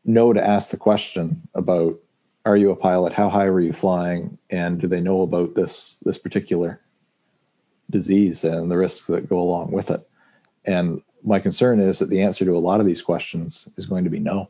know 0.05 0.33
to 0.33 0.45
ask 0.45 0.71
the 0.71 0.77
question 0.77 1.47
about 1.55 1.99
are 2.47 2.57
you 2.57 2.71
a 2.71 2.77
pilot? 2.77 3.13
How 3.13 3.29
high 3.29 3.51
were 3.51 3.61
you 3.61 3.75
flying? 3.75 4.39
And 4.49 4.81
do 4.81 4.89
they 4.89 5.01
know 5.01 5.21
about 5.21 5.55
this 5.55 5.99
this 6.03 6.17
particular 6.17 6.81
disease 7.91 8.45
and 8.45 8.71
the 8.71 8.79
risks 8.79 9.07
that 9.09 9.29
go 9.29 9.39
along 9.39 9.73
with 9.73 9.91
it? 9.91 10.09
And 10.65 11.03
my 11.23 11.39
concern 11.39 11.81
is 11.81 11.99
that 11.99 12.09
the 12.09 12.23
answer 12.23 12.47
to 12.47 12.57
a 12.57 12.59
lot 12.59 12.81
of 12.81 12.87
these 12.87 13.03
questions 13.03 13.69
is 13.77 13.85
going 13.85 14.05
to 14.05 14.11
be 14.11 14.19
no. 14.19 14.49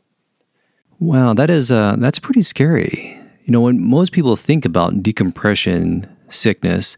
Wow, 0.99 1.33
that 1.33 1.49
is 1.49 1.69
uh, 1.69 1.97
that's 1.97 2.19
pretty 2.19 2.43
scary. 2.43 3.20
You 3.43 3.51
know, 3.51 3.61
when 3.61 3.81
most 3.81 4.11
people 4.11 4.35
think 4.35 4.65
about 4.65 5.01
decompression 5.01 6.07
sickness, 6.29 6.95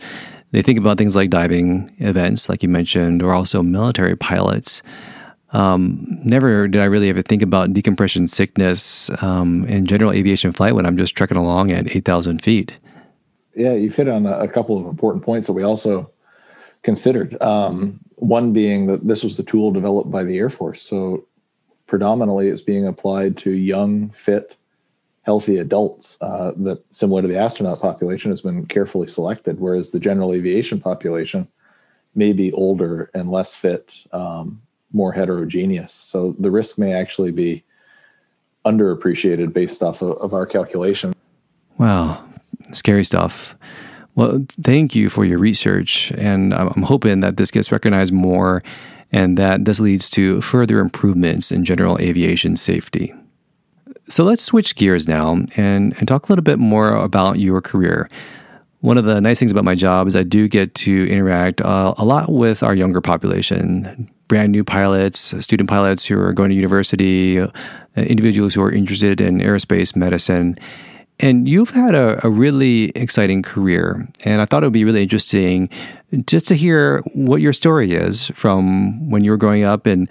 they 0.51 0.61
think 0.61 0.77
about 0.77 0.97
things 0.97 1.15
like 1.15 1.29
diving 1.29 1.91
events, 1.97 2.49
like 2.49 2.61
you 2.61 2.69
mentioned, 2.69 3.23
or 3.23 3.33
also 3.33 3.63
military 3.63 4.15
pilots. 4.15 4.83
Um, 5.51 6.05
never 6.23 6.67
did 6.67 6.81
I 6.81 6.85
really 6.85 7.09
ever 7.09 7.21
think 7.21 7.41
about 7.41 7.73
decompression 7.73 8.27
sickness 8.27 9.09
um, 9.21 9.65
in 9.65 9.85
general 9.85 10.11
aviation 10.11 10.51
flight 10.51 10.75
when 10.75 10.85
I'm 10.85 10.97
just 10.97 11.15
trekking 11.15 11.37
along 11.37 11.71
at 11.71 11.95
8,000 11.95 12.41
feet. 12.41 12.79
Yeah, 13.55 13.73
you've 13.73 13.95
hit 13.95 14.07
on 14.07 14.25
a 14.25 14.47
couple 14.47 14.79
of 14.79 14.87
important 14.87 15.23
points 15.23 15.45
that 15.47 15.53
we 15.53 15.63
also 15.63 16.11
considered. 16.81 17.39
Um, 17.41 17.99
one 18.15 18.51
being 18.51 18.87
that 18.87 19.07
this 19.07 19.23
was 19.23 19.37
the 19.37 19.43
tool 19.43 19.71
developed 19.71 20.09
by 20.09 20.23
the 20.23 20.37
Air 20.37 20.49
Force. 20.49 20.81
So 20.81 21.25
predominantly 21.85 22.47
it's 22.47 22.61
being 22.61 22.87
applied 22.87 23.37
to 23.37 23.51
young, 23.51 24.09
fit 24.09 24.57
healthy 25.23 25.57
adults 25.57 26.17
uh, 26.21 26.51
that, 26.57 26.83
similar 26.91 27.21
to 27.21 27.27
the 27.27 27.37
astronaut 27.37 27.81
population, 27.81 28.31
has 28.31 28.41
been 28.41 28.65
carefully 28.65 29.07
selected, 29.07 29.59
whereas 29.59 29.91
the 29.91 29.99
general 29.99 30.33
aviation 30.33 30.79
population 30.79 31.47
may 32.13 32.33
be 32.33 32.51
older 32.53 33.09
and 33.13 33.31
less 33.31 33.55
fit, 33.55 34.05
um, 34.11 34.61
more 34.91 35.13
heterogeneous. 35.13 35.93
So 35.93 36.35
the 36.37 36.51
risk 36.51 36.77
may 36.77 36.93
actually 36.93 37.31
be 37.31 37.63
underappreciated 38.65 39.53
based 39.53 39.81
off 39.81 40.01
of, 40.01 40.17
of 40.17 40.33
our 40.33 40.45
calculation. 40.45 41.13
Wow, 41.77 42.23
scary 42.71 43.03
stuff. 43.03 43.55
Well, 44.15 44.45
thank 44.61 44.93
you 44.93 45.09
for 45.09 45.25
your 45.25 45.39
research, 45.39 46.11
and 46.11 46.53
I'm 46.53 46.83
hoping 46.83 47.21
that 47.21 47.37
this 47.37 47.49
gets 47.49 47.71
recognized 47.71 48.13
more 48.13 48.61
and 49.11 49.37
that 49.37 49.65
this 49.65 49.79
leads 49.79 50.09
to 50.11 50.41
further 50.41 50.79
improvements 50.79 51.51
in 51.51 51.65
general 51.65 51.97
aviation 51.99 52.55
safety. 52.55 53.13
So 54.13 54.23
let's 54.23 54.43
switch 54.43 54.75
gears 54.75 55.07
now 55.07 55.31
and, 55.55 55.95
and 55.97 56.07
talk 56.07 56.29
a 56.29 56.31
little 56.31 56.43
bit 56.43 56.59
more 56.59 56.95
about 56.95 57.39
your 57.39 57.61
career. 57.61 58.07
One 58.81 58.99
of 58.99 59.05
the 59.05 59.19
nice 59.19 59.39
things 59.39 59.49
about 59.49 59.63
my 59.63 59.73
job 59.73 60.07
is 60.07 60.15
I 60.15 60.21
do 60.21 60.47
get 60.47 60.75
to 60.75 61.07
interact 61.09 61.61
uh, 61.61 61.95
a 61.97 62.05
lot 62.05 62.31
with 62.31 62.61
our 62.61 62.75
younger 62.75 63.01
population, 63.01 64.07
brand 64.27 64.51
new 64.51 64.63
pilots, 64.63 65.33
student 65.43 65.67
pilots 65.67 66.05
who 66.05 66.19
are 66.19 66.31
going 66.31 66.51
to 66.51 66.55
university, 66.55 67.39
uh, 67.39 67.47
individuals 67.95 68.53
who 68.53 68.61
are 68.61 68.71
interested 68.71 69.19
in 69.19 69.39
aerospace 69.39 69.95
medicine. 69.95 70.59
And 71.19 71.49
you've 71.49 71.71
had 71.71 71.95
a, 71.95 72.23
a, 72.23 72.29
really 72.29 72.89
exciting 72.89 73.41
career. 73.41 74.07
And 74.25 74.41
I 74.41 74.45
thought 74.45 74.61
it 74.61 74.67
would 74.67 74.73
be 74.73 74.85
really 74.85 75.01
interesting 75.01 75.69
just 76.27 76.47
to 76.49 76.55
hear 76.55 76.99
what 77.15 77.41
your 77.41 77.53
story 77.53 77.93
is 77.93 78.27
from 78.35 79.09
when 79.09 79.23
you 79.23 79.31
were 79.31 79.37
growing 79.37 79.63
up 79.63 79.87
and 79.87 80.07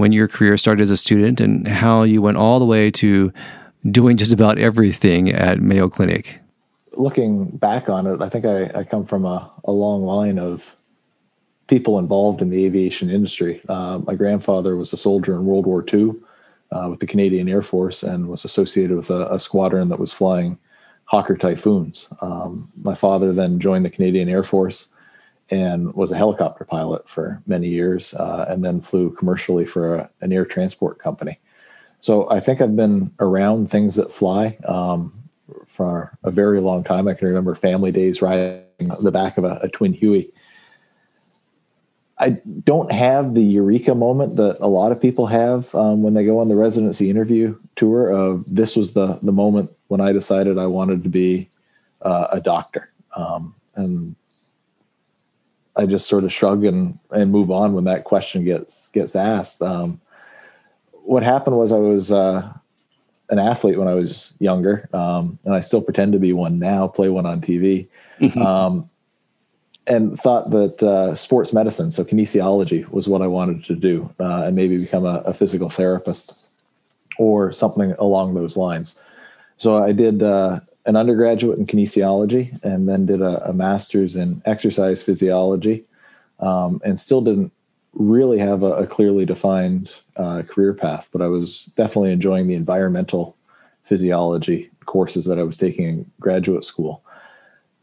when 0.00 0.12
your 0.12 0.26
career 0.26 0.56
started 0.56 0.82
as 0.82 0.90
a 0.90 0.96
student 0.96 1.40
and 1.40 1.68
how 1.68 2.04
you 2.04 2.22
went 2.22 2.38
all 2.38 2.58
the 2.58 2.64
way 2.64 2.90
to 2.90 3.30
doing 3.90 4.16
just 4.16 4.32
about 4.32 4.56
everything 4.56 5.28
at 5.30 5.60
Mayo 5.60 5.90
Clinic. 5.90 6.40
Looking 6.94 7.50
back 7.50 7.90
on 7.90 8.06
it, 8.06 8.22
I 8.22 8.30
think 8.30 8.46
I, 8.46 8.70
I 8.80 8.84
come 8.84 9.04
from 9.04 9.26
a, 9.26 9.50
a, 9.64 9.70
long 9.70 10.02
line 10.02 10.38
of 10.38 10.74
people 11.66 11.98
involved 11.98 12.40
in 12.40 12.48
the 12.48 12.64
aviation 12.64 13.10
industry. 13.10 13.60
Uh, 13.68 13.98
my 13.98 14.14
grandfather 14.14 14.74
was 14.74 14.90
a 14.94 14.96
soldier 14.96 15.34
in 15.34 15.44
World 15.44 15.66
War 15.66 15.84
II 15.92 16.14
uh, 16.72 16.88
with 16.88 17.00
the 17.00 17.06
Canadian 17.06 17.46
Air 17.46 17.62
Force 17.62 18.02
and 18.02 18.26
was 18.26 18.46
associated 18.46 18.96
with 18.96 19.10
a, 19.10 19.34
a 19.34 19.38
squadron 19.38 19.90
that 19.90 20.00
was 20.00 20.14
flying 20.14 20.58
Hawker 21.04 21.36
Typhoons. 21.36 22.10
Um, 22.22 22.72
my 22.82 22.94
father 22.94 23.34
then 23.34 23.60
joined 23.60 23.84
the 23.84 23.90
Canadian 23.90 24.30
Air 24.30 24.44
Force 24.44 24.94
and 25.50 25.92
was 25.94 26.12
a 26.12 26.16
helicopter 26.16 26.64
pilot 26.64 27.08
for 27.08 27.42
many 27.46 27.68
years 27.68 28.14
uh, 28.14 28.46
and 28.48 28.64
then 28.64 28.80
flew 28.80 29.10
commercially 29.10 29.66
for 29.66 29.96
a, 29.96 30.10
an 30.20 30.32
air 30.32 30.44
transport 30.44 30.98
company. 30.98 31.38
So 32.00 32.30
I 32.30 32.40
think 32.40 32.60
I've 32.60 32.76
been 32.76 33.12
around 33.20 33.70
things 33.70 33.96
that 33.96 34.12
fly 34.12 34.56
um, 34.64 35.12
for 35.66 36.16
a 36.22 36.30
very 36.30 36.60
long 36.60 36.84
time. 36.84 37.08
I 37.08 37.14
can 37.14 37.28
remember 37.28 37.54
family 37.54 37.92
days 37.92 38.22
riding 38.22 38.64
the 39.00 39.12
back 39.12 39.36
of 39.36 39.44
a, 39.44 39.60
a 39.62 39.68
twin 39.68 39.92
Huey 39.92 40.32
I 42.20 42.36
don't 42.64 42.92
have 42.92 43.34
the 43.34 43.42
eureka 43.42 43.94
moment 43.94 44.36
that 44.36 44.58
a 44.60 44.68
lot 44.68 44.92
of 44.92 45.00
people 45.00 45.26
have 45.26 45.74
um, 45.74 46.02
when 46.02 46.12
they 46.12 46.24
go 46.24 46.38
on 46.38 46.50
the 46.50 46.54
residency 46.54 47.08
interview 47.08 47.58
tour. 47.76 48.10
Of 48.10 48.44
this 48.46 48.76
was 48.76 48.92
the 48.92 49.18
the 49.22 49.32
moment 49.32 49.70
when 49.88 50.02
I 50.02 50.12
decided 50.12 50.58
I 50.58 50.66
wanted 50.66 51.02
to 51.04 51.08
be 51.08 51.48
uh, 52.02 52.26
a 52.30 52.40
doctor, 52.40 52.92
um, 53.16 53.54
and 53.74 54.14
I 55.76 55.86
just 55.86 56.08
sort 56.08 56.24
of 56.24 56.32
shrug 56.32 56.64
and 56.64 56.98
and 57.10 57.30
move 57.30 57.50
on 57.50 57.72
when 57.72 57.84
that 57.84 58.04
question 58.04 58.44
gets 58.44 58.88
gets 58.88 59.14
asked. 59.16 59.62
Um, 59.62 60.00
what 61.04 61.22
happened 61.22 61.56
was 61.56 61.72
I 61.72 61.78
was 61.78 62.12
uh, 62.12 62.52
an 63.30 63.38
athlete 63.38 63.78
when 63.78 63.88
I 63.88 63.94
was 63.94 64.34
younger, 64.38 64.88
um, 64.92 65.38
and 65.44 65.54
I 65.54 65.60
still 65.60 65.80
pretend 65.80 66.12
to 66.12 66.18
be 66.18 66.32
one 66.32 66.58
now. 66.58 66.88
Play 66.88 67.08
one 67.08 67.26
on 67.26 67.40
TV. 67.40 67.88
Mm-hmm. 68.20 68.40
Um, 68.40 68.90
and 69.86 70.20
thought 70.20 70.50
that 70.50 70.82
uh, 70.82 71.14
sports 71.16 71.52
medicine, 71.52 71.90
so 71.90 72.04
kinesiology, 72.04 72.88
was 72.90 73.08
what 73.08 73.22
I 73.22 73.26
wanted 73.26 73.64
to 73.64 73.74
do, 73.74 74.14
uh, 74.20 74.44
and 74.44 74.54
maybe 74.54 74.78
become 74.78 75.04
a, 75.04 75.22
a, 75.26 75.34
physical 75.34 75.68
therapist 75.68 76.32
or 77.18 77.52
something 77.52 77.92
along 77.98 78.34
those 78.34 78.56
lines. 78.56 79.00
So 79.60 79.82
I 79.82 79.92
did 79.92 80.22
uh, 80.22 80.60
an 80.86 80.96
undergraduate 80.96 81.58
in 81.58 81.66
kinesiology, 81.66 82.62
and 82.64 82.88
then 82.88 83.06
did 83.06 83.20
a, 83.20 83.50
a 83.50 83.52
master's 83.52 84.16
in 84.16 84.42
exercise 84.46 85.02
physiology, 85.02 85.84
um, 86.40 86.80
and 86.84 86.98
still 86.98 87.20
didn't 87.20 87.52
really 87.92 88.38
have 88.38 88.62
a, 88.62 88.72
a 88.72 88.86
clearly 88.86 89.26
defined 89.26 89.90
uh, 90.16 90.42
career 90.48 90.74
path. 90.74 91.08
But 91.12 91.22
I 91.22 91.26
was 91.26 91.66
definitely 91.76 92.12
enjoying 92.12 92.48
the 92.48 92.54
environmental 92.54 93.36
physiology 93.84 94.70
courses 94.86 95.26
that 95.26 95.38
I 95.38 95.42
was 95.42 95.56
taking 95.56 95.84
in 95.84 96.10
graduate 96.18 96.64
school 96.64 97.04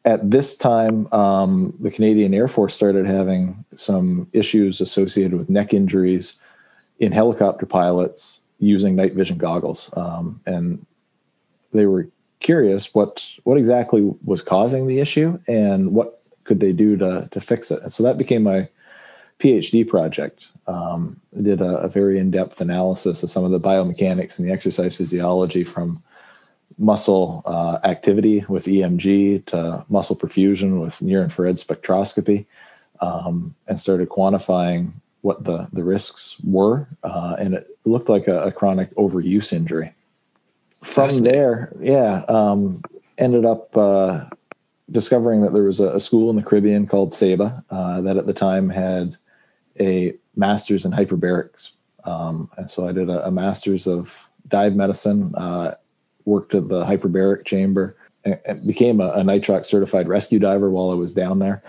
at 0.08 0.32
this 0.32 0.56
time, 0.56 1.12
um, 1.12 1.74
the 1.82 1.92
Canadian 1.92 2.34
Air 2.34 2.48
Force 2.48 2.74
started 2.74 3.06
having 3.06 3.66
some 3.76 4.30
issues 4.32 4.80
associated 4.80 5.38
with 5.38 5.50
neck 5.50 5.74
injuries 5.74 6.40
in 7.00 7.12
helicopter 7.12 7.66
pilots 7.66 8.40
using 8.58 8.96
night 8.96 9.14
vision 9.16 9.38
goggles, 9.38 9.94
um, 9.98 10.40
and 10.46 10.86
they 11.78 11.86
were 11.86 12.08
curious 12.40 12.94
what 12.94 13.26
what 13.44 13.58
exactly 13.58 14.02
was 14.24 14.42
causing 14.42 14.88
the 14.88 15.00
issue 15.00 15.40
and 15.48 15.94
what 15.94 16.22
could 16.44 16.60
they 16.60 16.72
do 16.72 16.98
to 16.98 17.28
to 17.32 17.42
fix 17.42 17.72
it. 17.72 17.82
And 17.84 17.94
so 17.94 18.04
that 18.04 18.18
became 18.18 18.44
my 18.44 18.70
PhD 19.40 19.88
project. 19.88 20.48
Um, 20.66 21.22
I 21.38 21.42
did 21.42 21.62
a, 21.62 21.78
a 21.78 21.88
very 21.88 22.20
in 22.20 22.32
depth 22.32 22.60
analysis 22.60 23.24
of 23.24 23.30
some 23.30 23.46
of 23.46 23.52
the 23.52 23.60
biomechanics 23.60 24.40
and 24.40 24.48
the 24.48 24.54
exercise 24.54 24.98
physiology 24.98 25.64
from 25.64 26.04
muscle 26.78 27.42
uh, 27.46 27.80
activity 27.84 28.46
with 28.48 28.66
EMG 28.66 29.46
to 29.46 29.86
muscle 29.90 30.16
perfusion 30.16 30.82
with 30.82 31.02
near 31.02 31.24
infrared 31.24 31.56
spectroscopy, 31.56 32.46
um, 33.02 33.56
and 33.68 33.80
started 33.80 34.10
quantifying 34.10 34.92
what 35.22 35.44
the, 35.44 35.68
the 35.74 35.84
risks 35.84 36.38
were. 36.44 36.88
Uh, 37.04 37.36
and 37.40 37.54
it 37.54 37.68
looked 37.86 38.10
like 38.10 38.28
a, 38.28 38.44
a, 38.44 38.52
chronic 38.52 38.94
overuse 38.96 39.52
injury. 39.52 39.94
From 40.84 41.20
there, 41.20 41.74
yeah, 41.80 42.24
um, 42.28 42.82
ended 43.18 43.46
up 43.46 43.76
uh, 43.76 44.26
discovering 44.92 45.42
that 45.42 45.54
there 45.54 45.64
was 45.64 45.80
a, 45.80 45.96
a, 45.96 46.00
school 46.00 46.30
in 46.30 46.36
the 46.36 46.44
Caribbean 46.44 46.88
called 46.88 47.14
SABA 47.14 47.64
uh, 47.70 48.02
that 48.02 48.18
at 48.18 48.26
the 48.26 48.34
time 48.34 48.70
had 48.70 49.18
a 49.80 50.14
master's 50.36 50.86
in 50.86 50.92
hyperbarics. 50.92 51.72
Um, 52.04 52.50
and 52.58 52.70
so 52.70 52.88
I 52.88 52.92
did 52.92 53.10
a, 53.10 53.28
a 53.28 53.32
master's 53.32 53.88
of 53.88 54.30
dive 54.48 54.76
medicine 54.76 55.34
uh, 55.36 55.76
worked 56.26 56.54
at 56.54 56.68
the 56.68 56.86
hyperbaric 56.86 57.46
chamber, 57.46 57.96
and 58.24 58.66
became 58.68 59.00
a, 59.00 59.10
a 59.12 59.22
nitrox 59.22 59.66
certified 59.66 60.08
rescue 60.08 60.40
diver 60.40 60.70
while 60.70 60.92
I 60.92 60.96
was 60.96 61.14
down 61.14 61.40
there. 61.40 61.64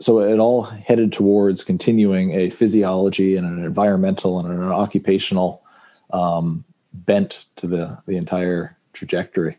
So 0.00 0.20
it 0.20 0.38
all 0.38 0.62
headed 0.62 1.12
towards 1.12 1.62
continuing 1.62 2.32
a 2.32 2.50
physiology 2.50 3.36
and 3.36 3.46
an 3.46 3.64
environmental 3.64 4.40
and 4.40 4.48
an 4.48 4.64
occupational 4.64 5.62
um, 6.12 6.64
bent 6.92 7.44
to 7.56 7.66
the 7.66 7.98
the 8.06 8.16
entire 8.16 8.76
trajectory. 8.92 9.58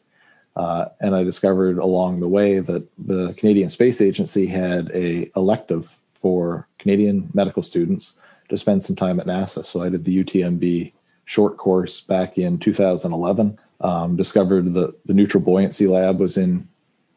Uh, 0.55 0.85
and 1.01 1.15
I 1.15 1.23
discovered 1.23 1.79
along 1.79 2.19
the 2.19 2.27
way 2.27 2.59
that 2.59 2.87
the 2.97 3.33
Canadian 3.33 3.69
Space 3.69 4.01
Agency 4.01 4.45
had 4.45 4.91
a 4.93 5.31
elective 5.35 5.97
for 6.13 6.67
Canadian 6.77 7.29
medical 7.33 7.63
students 7.63 8.19
to 8.49 8.57
spend 8.57 8.83
some 8.83 8.95
time 8.95 9.19
at 9.19 9.25
NASA. 9.25 9.65
So 9.65 9.81
I 9.81 9.89
did 9.89 10.05
the 10.05 10.23
UTMB 10.23 10.93
short 11.25 11.57
course 11.57 12.01
back 12.01 12.37
in 12.37 12.59
2011 12.59 13.57
um, 13.81 14.15
discovered 14.15 14.73
that 14.73 15.05
the 15.05 15.13
neutral 15.13 15.43
buoyancy 15.43 15.87
lab 15.87 16.19
was 16.19 16.37
in 16.37 16.67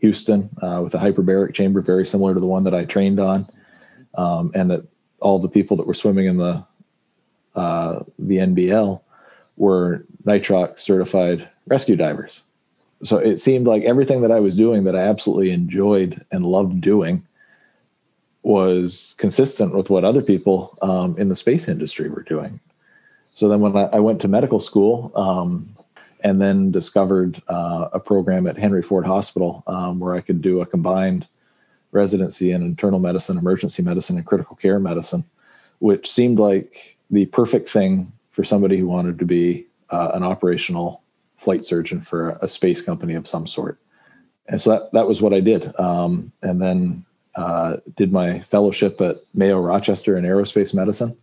Houston 0.00 0.50
uh, 0.62 0.80
with 0.82 0.94
a 0.94 0.98
hyperbaric 0.98 1.54
chamber, 1.54 1.80
very 1.80 2.06
similar 2.06 2.34
to 2.34 2.40
the 2.40 2.46
one 2.46 2.64
that 2.64 2.74
I 2.74 2.84
trained 2.84 3.20
on, 3.20 3.46
um, 4.14 4.50
and 4.54 4.70
that 4.70 4.86
all 5.20 5.38
the 5.38 5.48
people 5.48 5.76
that 5.76 5.86
were 5.86 5.94
swimming 5.94 6.26
in 6.26 6.36
the 6.36 6.64
uh, 7.54 8.00
the 8.18 8.36
NBL 8.36 9.00
were 9.56 10.04
nitrox 10.24 10.80
certified 10.80 11.48
rescue 11.66 11.96
divers. 11.96 12.42
So 13.02 13.18
it 13.18 13.38
seemed 13.38 13.66
like 13.66 13.82
everything 13.82 14.22
that 14.22 14.32
I 14.32 14.40
was 14.40 14.56
doing 14.56 14.84
that 14.84 14.96
I 14.96 15.00
absolutely 15.00 15.50
enjoyed 15.50 16.24
and 16.30 16.46
loved 16.46 16.80
doing 16.80 17.26
was 18.42 19.14
consistent 19.18 19.74
with 19.74 19.90
what 19.90 20.04
other 20.04 20.22
people 20.22 20.78
um, 20.80 21.16
in 21.18 21.28
the 21.28 21.36
space 21.36 21.68
industry 21.68 22.08
were 22.08 22.22
doing. 22.22 22.60
So 23.30 23.48
then 23.48 23.60
when 23.60 23.76
I, 23.76 23.84
I 23.92 24.00
went 24.00 24.20
to 24.22 24.28
medical 24.28 24.60
school, 24.60 25.12
um, 25.14 25.76
and 26.26 26.40
then 26.40 26.72
discovered 26.72 27.40
uh, 27.48 27.88
a 27.92 28.00
program 28.00 28.48
at 28.48 28.58
Henry 28.58 28.82
Ford 28.82 29.06
Hospital 29.06 29.62
um, 29.68 30.00
where 30.00 30.14
I 30.14 30.20
could 30.20 30.42
do 30.42 30.60
a 30.60 30.66
combined 30.66 31.26
residency 31.92 32.50
in 32.50 32.62
internal 32.62 32.98
medicine, 32.98 33.38
emergency 33.38 33.82
medicine, 33.82 34.16
and 34.16 34.26
critical 34.26 34.56
care 34.56 34.80
medicine, 34.80 35.24
which 35.78 36.10
seemed 36.10 36.40
like 36.40 36.96
the 37.10 37.26
perfect 37.26 37.68
thing 37.68 38.12
for 38.36 38.44
somebody 38.44 38.76
who 38.76 38.86
wanted 38.86 39.18
to 39.18 39.24
be 39.24 39.66
uh, 39.88 40.10
an 40.12 40.22
operational 40.22 41.02
flight 41.38 41.64
surgeon 41.64 42.02
for 42.02 42.38
a 42.42 42.48
space 42.48 42.82
company 42.82 43.14
of 43.14 43.26
some 43.26 43.46
sort. 43.46 43.80
And 44.46 44.60
so 44.60 44.72
that, 44.72 44.92
that 44.92 45.08
was 45.08 45.22
what 45.22 45.32
I 45.32 45.40
did. 45.40 45.74
Um, 45.80 46.32
and 46.42 46.60
then 46.60 47.06
uh, 47.34 47.78
did 47.96 48.12
my 48.12 48.40
fellowship 48.40 49.00
at 49.00 49.16
Mayo 49.32 49.58
Rochester 49.58 50.18
in 50.18 50.24
aerospace 50.24 50.74
medicine. 50.74 51.16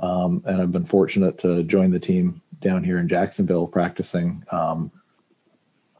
Um, 0.00 0.42
and 0.44 0.60
I've 0.60 0.72
been 0.72 0.86
fortunate 0.86 1.38
to 1.38 1.62
join 1.62 1.92
the 1.92 2.00
team 2.00 2.42
down 2.60 2.82
here 2.82 2.98
in 2.98 3.06
Jacksonville 3.06 3.68
practicing. 3.68 4.42
Um, 4.50 4.90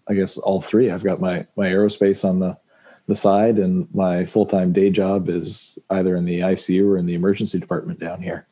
I 0.09 0.15
guess 0.15 0.37
all 0.37 0.61
three. 0.61 0.91
I've 0.91 1.05
got 1.05 1.21
my 1.21 1.47
my 1.57 1.69
aerospace 1.69 2.29
on 2.29 2.41
the 2.41 2.59
the 3.07 3.15
side, 3.15 3.59
and 3.59 3.87
my 3.95 4.27
full 4.27 4.47
time 4.47 4.73
day 4.73 4.91
job 4.91 5.29
is 5.29 5.79
either 5.91 6.17
in 6.17 6.25
the 6.25 6.41
ICU 6.41 6.89
or 6.89 6.97
in 6.97 7.07
the 7.07 7.15
emergency 7.15 7.61
department 7.61 8.01
down 8.01 8.21
here. 8.21 8.49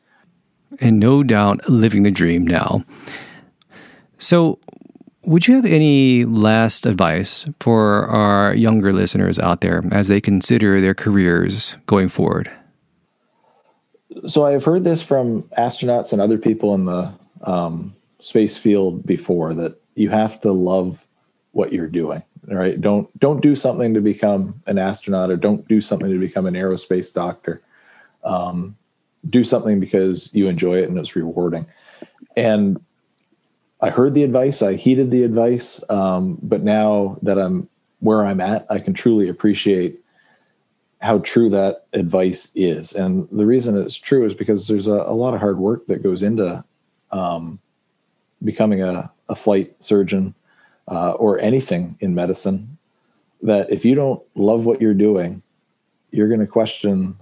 And 0.79 0.99
no 0.99 1.23
doubt, 1.23 1.67
living 1.67 2.03
the 2.03 2.11
dream 2.11 2.45
now. 2.45 2.83
So, 4.17 4.59
would 5.23 5.47
you 5.47 5.55
have 5.55 5.65
any 5.65 6.25
last 6.25 6.85
advice 6.85 7.45
for 7.59 8.05
our 8.07 8.53
younger 8.53 8.93
listeners 8.93 9.39
out 9.39 9.61
there 9.61 9.83
as 9.91 10.07
they 10.07 10.21
consider 10.21 10.79
their 10.79 10.93
careers 10.93 11.77
going 11.85 12.09
forward? 12.09 12.51
So, 14.27 14.45
I've 14.45 14.63
heard 14.63 14.83
this 14.83 15.01
from 15.01 15.43
astronauts 15.57 16.13
and 16.13 16.21
other 16.21 16.37
people 16.37 16.75
in 16.75 16.85
the 16.85 17.13
um, 17.43 17.95
space 18.19 18.57
field 18.57 19.05
before 19.05 19.53
that 19.53 19.81
you 19.95 20.09
have 20.09 20.39
to 20.41 20.51
love 20.51 21.05
what 21.51 21.73
you're 21.73 21.87
doing 21.87 22.21
right 22.47 22.79
don't 22.79 23.17
don't 23.19 23.41
do 23.41 23.55
something 23.55 23.93
to 23.93 24.01
become 24.01 24.61
an 24.65 24.77
astronaut 24.77 25.29
or 25.31 25.35
don't 25.35 25.67
do 25.67 25.81
something 25.81 26.09
to 26.09 26.19
become 26.19 26.45
an 26.45 26.53
aerospace 26.53 27.13
doctor 27.13 27.61
um, 28.23 28.75
do 29.27 29.43
something 29.43 29.79
because 29.79 30.33
you 30.33 30.47
enjoy 30.47 30.77
it 30.77 30.89
and 30.89 30.97
it's 30.97 31.15
rewarding. 31.15 31.65
And 32.35 32.83
i 33.81 33.89
heard 33.89 34.13
the 34.13 34.23
advice 34.23 34.61
i 34.61 34.73
heeded 34.73 35.09
the 35.09 35.23
advice 35.23 35.81
um, 35.89 36.37
but 36.41 36.61
now 36.63 37.17
that 37.21 37.39
i'm 37.39 37.69
where 38.01 38.25
i'm 38.25 38.41
at 38.41 38.65
i 38.69 38.77
can 38.77 38.93
truly 38.93 39.29
appreciate 39.29 40.01
how 41.01 41.19
true 41.19 41.49
that 41.49 41.85
advice 41.93 42.51
is. 42.55 42.93
And 42.93 43.27
the 43.31 43.45
reason 43.45 43.77
it's 43.77 43.95
true 43.95 44.25
is 44.25 44.33
because 44.33 44.67
there's 44.67 44.87
a, 44.87 44.95
a 44.95 45.13
lot 45.13 45.33
of 45.33 45.39
hard 45.39 45.57
work 45.57 45.87
that 45.87 46.03
goes 46.03 46.23
into 46.23 46.63
um, 47.11 47.59
becoming 48.43 48.81
a, 48.81 49.09
a 49.29 49.35
flight 49.35 49.73
surgeon 49.79 50.35
uh, 50.87 51.11
or 51.11 51.39
anything 51.39 51.97
in 52.01 52.15
medicine 52.15 52.77
that 53.41 53.71
if 53.71 53.85
you 53.85 53.95
don't 53.95 54.21
love 54.35 54.65
what 54.65 54.81
you're 54.81 54.93
doing, 54.93 55.41
you're 56.11 56.27
going 56.27 56.41
to 56.41 56.47
question 56.47 57.15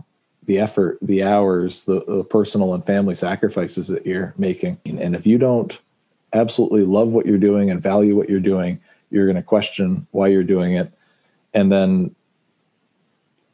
the 0.48 0.58
effort, 0.58 0.98
the 1.02 1.22
hours, 1.22 1.86
the, 1.86 2.04
the, 2.06 2.24
personal 2.24 2.74
and 2.74 2.86
family 2.86 3.16
sacrifices 3.16 3.90
that 3.90 4.06
you're 4.06 4.34
making. 4.38 4.80
And 4.86 5.14
if 5.14 5.28
you 5.28 5.38
don't 5.38 5.78
absolutely 6.34 6.84
love 6.84 7.10
what 7.10 7.26
you're 7.26 7.38
doing 7.38 7.70
and 7.70 7.84
value 7.84 8.16
what 8.16 8.30
you're 8.30 8.40
doing, 8.40 8.80
you're 9.12 9.26
going 9.26 9.36
to 9.36 9.44
question 9.44 10.08
why 10.12 10.28
you're 10.28 10.44
doing 10.44 10.74
it. 10.74 10.92
And 11.54 11.72
then 11.72 12.16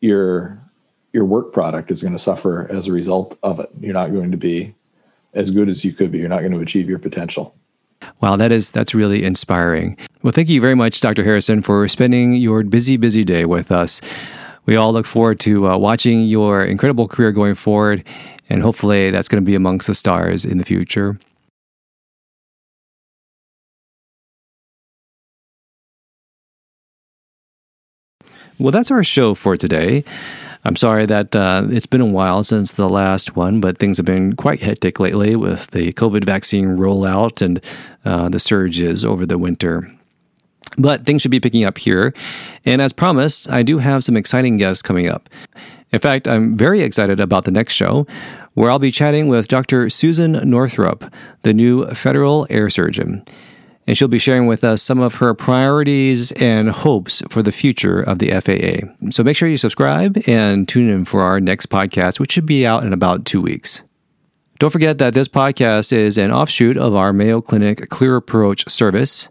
your 0.01 0.59
your 1.13 1.25
work 1.25 1.53
product 1.53 1.91
is 1.91 2.01
going 2.01 2.13
to 2.13 2.19
suffer 2.19 2.67
as 2.71 2.87
a 2.87 2.91
result 2.91 3.37
of 3.43 3.59
it. 3.59 3.69
You're 3.79 3.93
not 3.93 4.11
going 4.11 4.31
to 4.31 4.37
be 4.37 4.75
as 5.33 5.51
good 5.51 5.69
as 5.69 5.83
you 5.85 5.93
could 5.93 6.11
be. 6.11 6.19
You're 6.19 6.29
not 6.29 6.39
going 6.39 6.53
to 6.53 6.59
achieve 6.59 6.89
your 6.89 6.99
potential. 6.99 7.55
Wow, 8.21 8.35
that 8.35 8.51
is 8.51 8.71
that's 8.71 8.93
really 8.93 9.23
inspiring. 9.23 9.97
Well, 10.21 10.31
thank 10.31 10.49
you 10.49 10.61
very 10.61 10.75
much, 10.75 10.99
Dr. 11.01 11.23
Harrison, 11.23 11.61
for 11.61 11.87
spending 11.87 12.33
your 12.33 12.63
busy, 12.63 12.97
busy 12.97 13.23
day 13.23 13.45
with 13.45 13.71
us. 13.71 14.01
We 14.65 14.75
all 14.75 14.93
look 14.93 15.05
forward 15.05 15.39
to 15.41 15.67
uh, 15.67 15.77
watching 15.77 16.21
your 16.23 16.63
incredible 16.63 17.07
career 17.07 17.31
going 17.31 17.55
forward, 17.55 18.07
and 18.49 18.61
hopefully, 18.61 19.11
that's 19.11 19.27
going 19.27 19.43
to 19.43 19.45
be 19.45 19.55
amongst 19.55 19.87
the 19.87 19.95
stars 19.95 20.45
in 20.45 20.57
the 20.57 20.65
future. 20.65 21.19
Well, 28.59 28.71
that's 28.71 28.91
our 28.91 29.03
show 29.03 29.33
for 29.33 29.57
today. 29.57 30.03
I'm 30.63 30.77
sorry 30.77 31.05
that 31.07 31.35
uh, 31.35 31.67
it's 31.69 31.87
been 31.87 31.99
a 31.99 32.05
while 32.05 32.43
since 32.43 32.73
the 32.73 32.87
last 32.87 33.35
one, 33.35 33.59
but 33.59 33.79
things 33.79 33.97
have 33.97 34.05
been 34.05 34.35
quite 34.37 34.61
hectic 34.61 34.99
lately 34.99 35.35
with 35.35 35.71
the 35.71 35.91
COVID 35.93 36.23
vaccine 36.23 36.77
rollout 36.77 37.41
and 37.41 37.59
uh, 38.05 38.29
the 38.29 38.39
surges 38.39 39.03
over 39.03 39.25
the 39.25 39.37
winter. 39.37 39.91
But 40.77 41.05
things 41.05 41.21
should 41.21 41.31
be 41.31 41.39
picking 41.39 41.63
up 41.63 41.77
here. 41.77 42.13
And 42.65 42.81
as 42.81 42.93
promised, 42.93 43.49
I 43.49 43.63
do 43.63 43.77
have 43.77 44.03
some 44.03 44.17
exciting 44.17 44.57
guests 44.57 44.81
coming 44.81 45.07
up. 45.07 45.29
In 45.91 45.99
fact, 45.99 46.27
I'm 46.27 46.57
very 46.57 46.81
excited 46.81 47.19
about 47.19 47.45
the 47.45 47.51
next 47.51 47.73
show, 47.73 48.07
where 48.53 48.71
I'll 48.71 48.79
be 48.79 48.91
chatting 48.91 49.27
with 49.27 49.47
Dr. 49.47 49.89
Susan 49.89 50.31
Northrup, 50.49 51.13
the 51.43 51.53
new 51.53 51.85
federal 51.87 52.47
air 52.49 52.69
surgeon 52.69 53.23
and 53.87 53.97
she'll 53.97 54.07
be 54.07 54.19
sharing 54.19 54.47
with 54.47 54.63
us 54.63 54.81
some 54.81 54.99
of 54.99 55.15
her 55.15 55.33
priorities 55.33 56.31
and 56.33 56.69
hopes 56.69 57.21
for 57.29 57.41
the 57.41 57.51
future 57.51 58.01
of 58.01 58.19
the 58.19 58.29
FAA. 58.29 59.09
So 59.11 59.23
make 59.23 59.35
sure 59.35 59.49
you 59.49 59.57
subscribe 59.57 60.21
and 60.27 60.67
tune 60.67 60.89
in 60.89 61.05
for 61.05 61.21
our 61.21 61.39
next 61.39 61.67
podcast, 61.67 62.19
which 62.19 62.31
should 62.31 62.45
be 62.45 62.65
out 62.65 62.83
in 62.83 62.93
about 62.93 63.25
two 63.25 63.41
weeks. 63.41 63.83
Don't 64.59 64.69
forget 64.69 64.97
that 64.99 65.13
this 65.13 65.27
podcast 65.27 65.91
is 65.91 66.17
an 66.17 66.31
offshoot 66.31 66.77
of 66.77 66.95
our 66.95 67.11
Mayo 67.11 67.41
Clinic 67.41 67.89
Clear 67.89 68.15
Approach 68.15 68.69
service. 68.69 69.29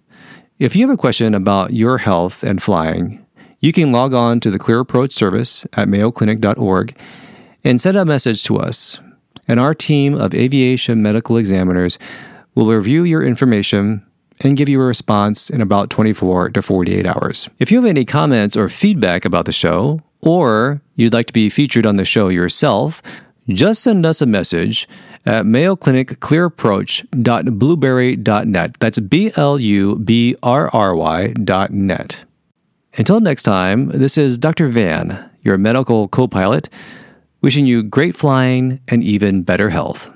If 0.63 0.77
you 0.77 0.87
have 0.87 0.95
a 0.95 0.97
question 0.97 1.35
about 1.35 1.73
your 1.73 1.99
health 1.99 2.45
and 2.45 2.63
flying, 2.63 3.27
you 3.59 3.73
can 3.73 3.91
log 3.91 4.15
on 4.15 4.39
to 4.39 4.49
the 4.49 4.61
Clear 4.61 4.79
Approach 4.79 5.13
service 5.13 5.67
at 5.73 5.89
mayoclinic.org 5.89 6.97
and 7.65 7.83
send 7.83 7.97
a 7.97 8.05
message 8.05 8.45
to 8.45 8.59
us. 8.59 9.01
And 9.49 9.59
our 9.59 9.75
team 9.75 10.15
of 10.15 10.37
aviation 10.37 11.03
medical 11.03 11.37
examiners 11.37 11.99
will 12.55 12.73
review 12.73 13.03
your 13.03 13.25
information 13.25 14.07
and 14.39 14.57
give 14.57 14.69
you 14.69 14.81
a 14.81 14.85
response 14.85 15.51
in 15.51 15.61
about 15.61 15.91
24 15.91 16.51
to 16.51 16.63
48 16.63 17.07
hours. 17.07 17.51
If 17.59 17.73
you 17.73 17.79
have 17.79 17.91
any 17.91 18.05
comments 18.05 18.57
or 18.57 18.69
feedback 18.69 19.25
about 19.25 19.47
the 19.47 19.53
show, 19.53 19.99
or 20.21 20.81
you'd 20.95 21.13
like 21.13 21.27
to 21.27 21.33
be 21.33 21.51
featured 21.51 21.87
on 21.87 21.97
the 21.97 22.05
show 22.05 22.29
yourself, 22.29 23.03
just 23.49 23.83
send 23.83 24.07
us 24.07 24.23
a 24.23 24.27
message 24.27 24.89
at 25.25 25.47
Mayo 25.47 25.77
Clinic 25.77 26.21
Clear 26.21 26.45
Approach.blubrry.net. 26.47 28.81
That's 28.81 28.99
B 28.99 29.31
L 29.37 29.59
U 29.59 29.99
B 29.99 30.37
R 30.43 30.69
R 30.73 30.95
Y 30.95 31.29
dot 31.29 31.71
net. 31.71 32.25
Until 32.97 33.21
next 33.21 33.45
time, 33.45 33.87
this 33.89 34.19
is 34.19 34.37
Dr. 34.37 34.69
Van, 34.69 35.31
your 35.43 35.57
medical 35.57 36.09
co 36.09 36.29
pilot, 36.29 36.69
wishing 37.41 37.65
you 37.67 37.83
great 37.83 38.15
flying 38.15 38.81
and 38.89 39.03
even 39.03 39.43
better 39.43 39.71
health. 39.71 40.15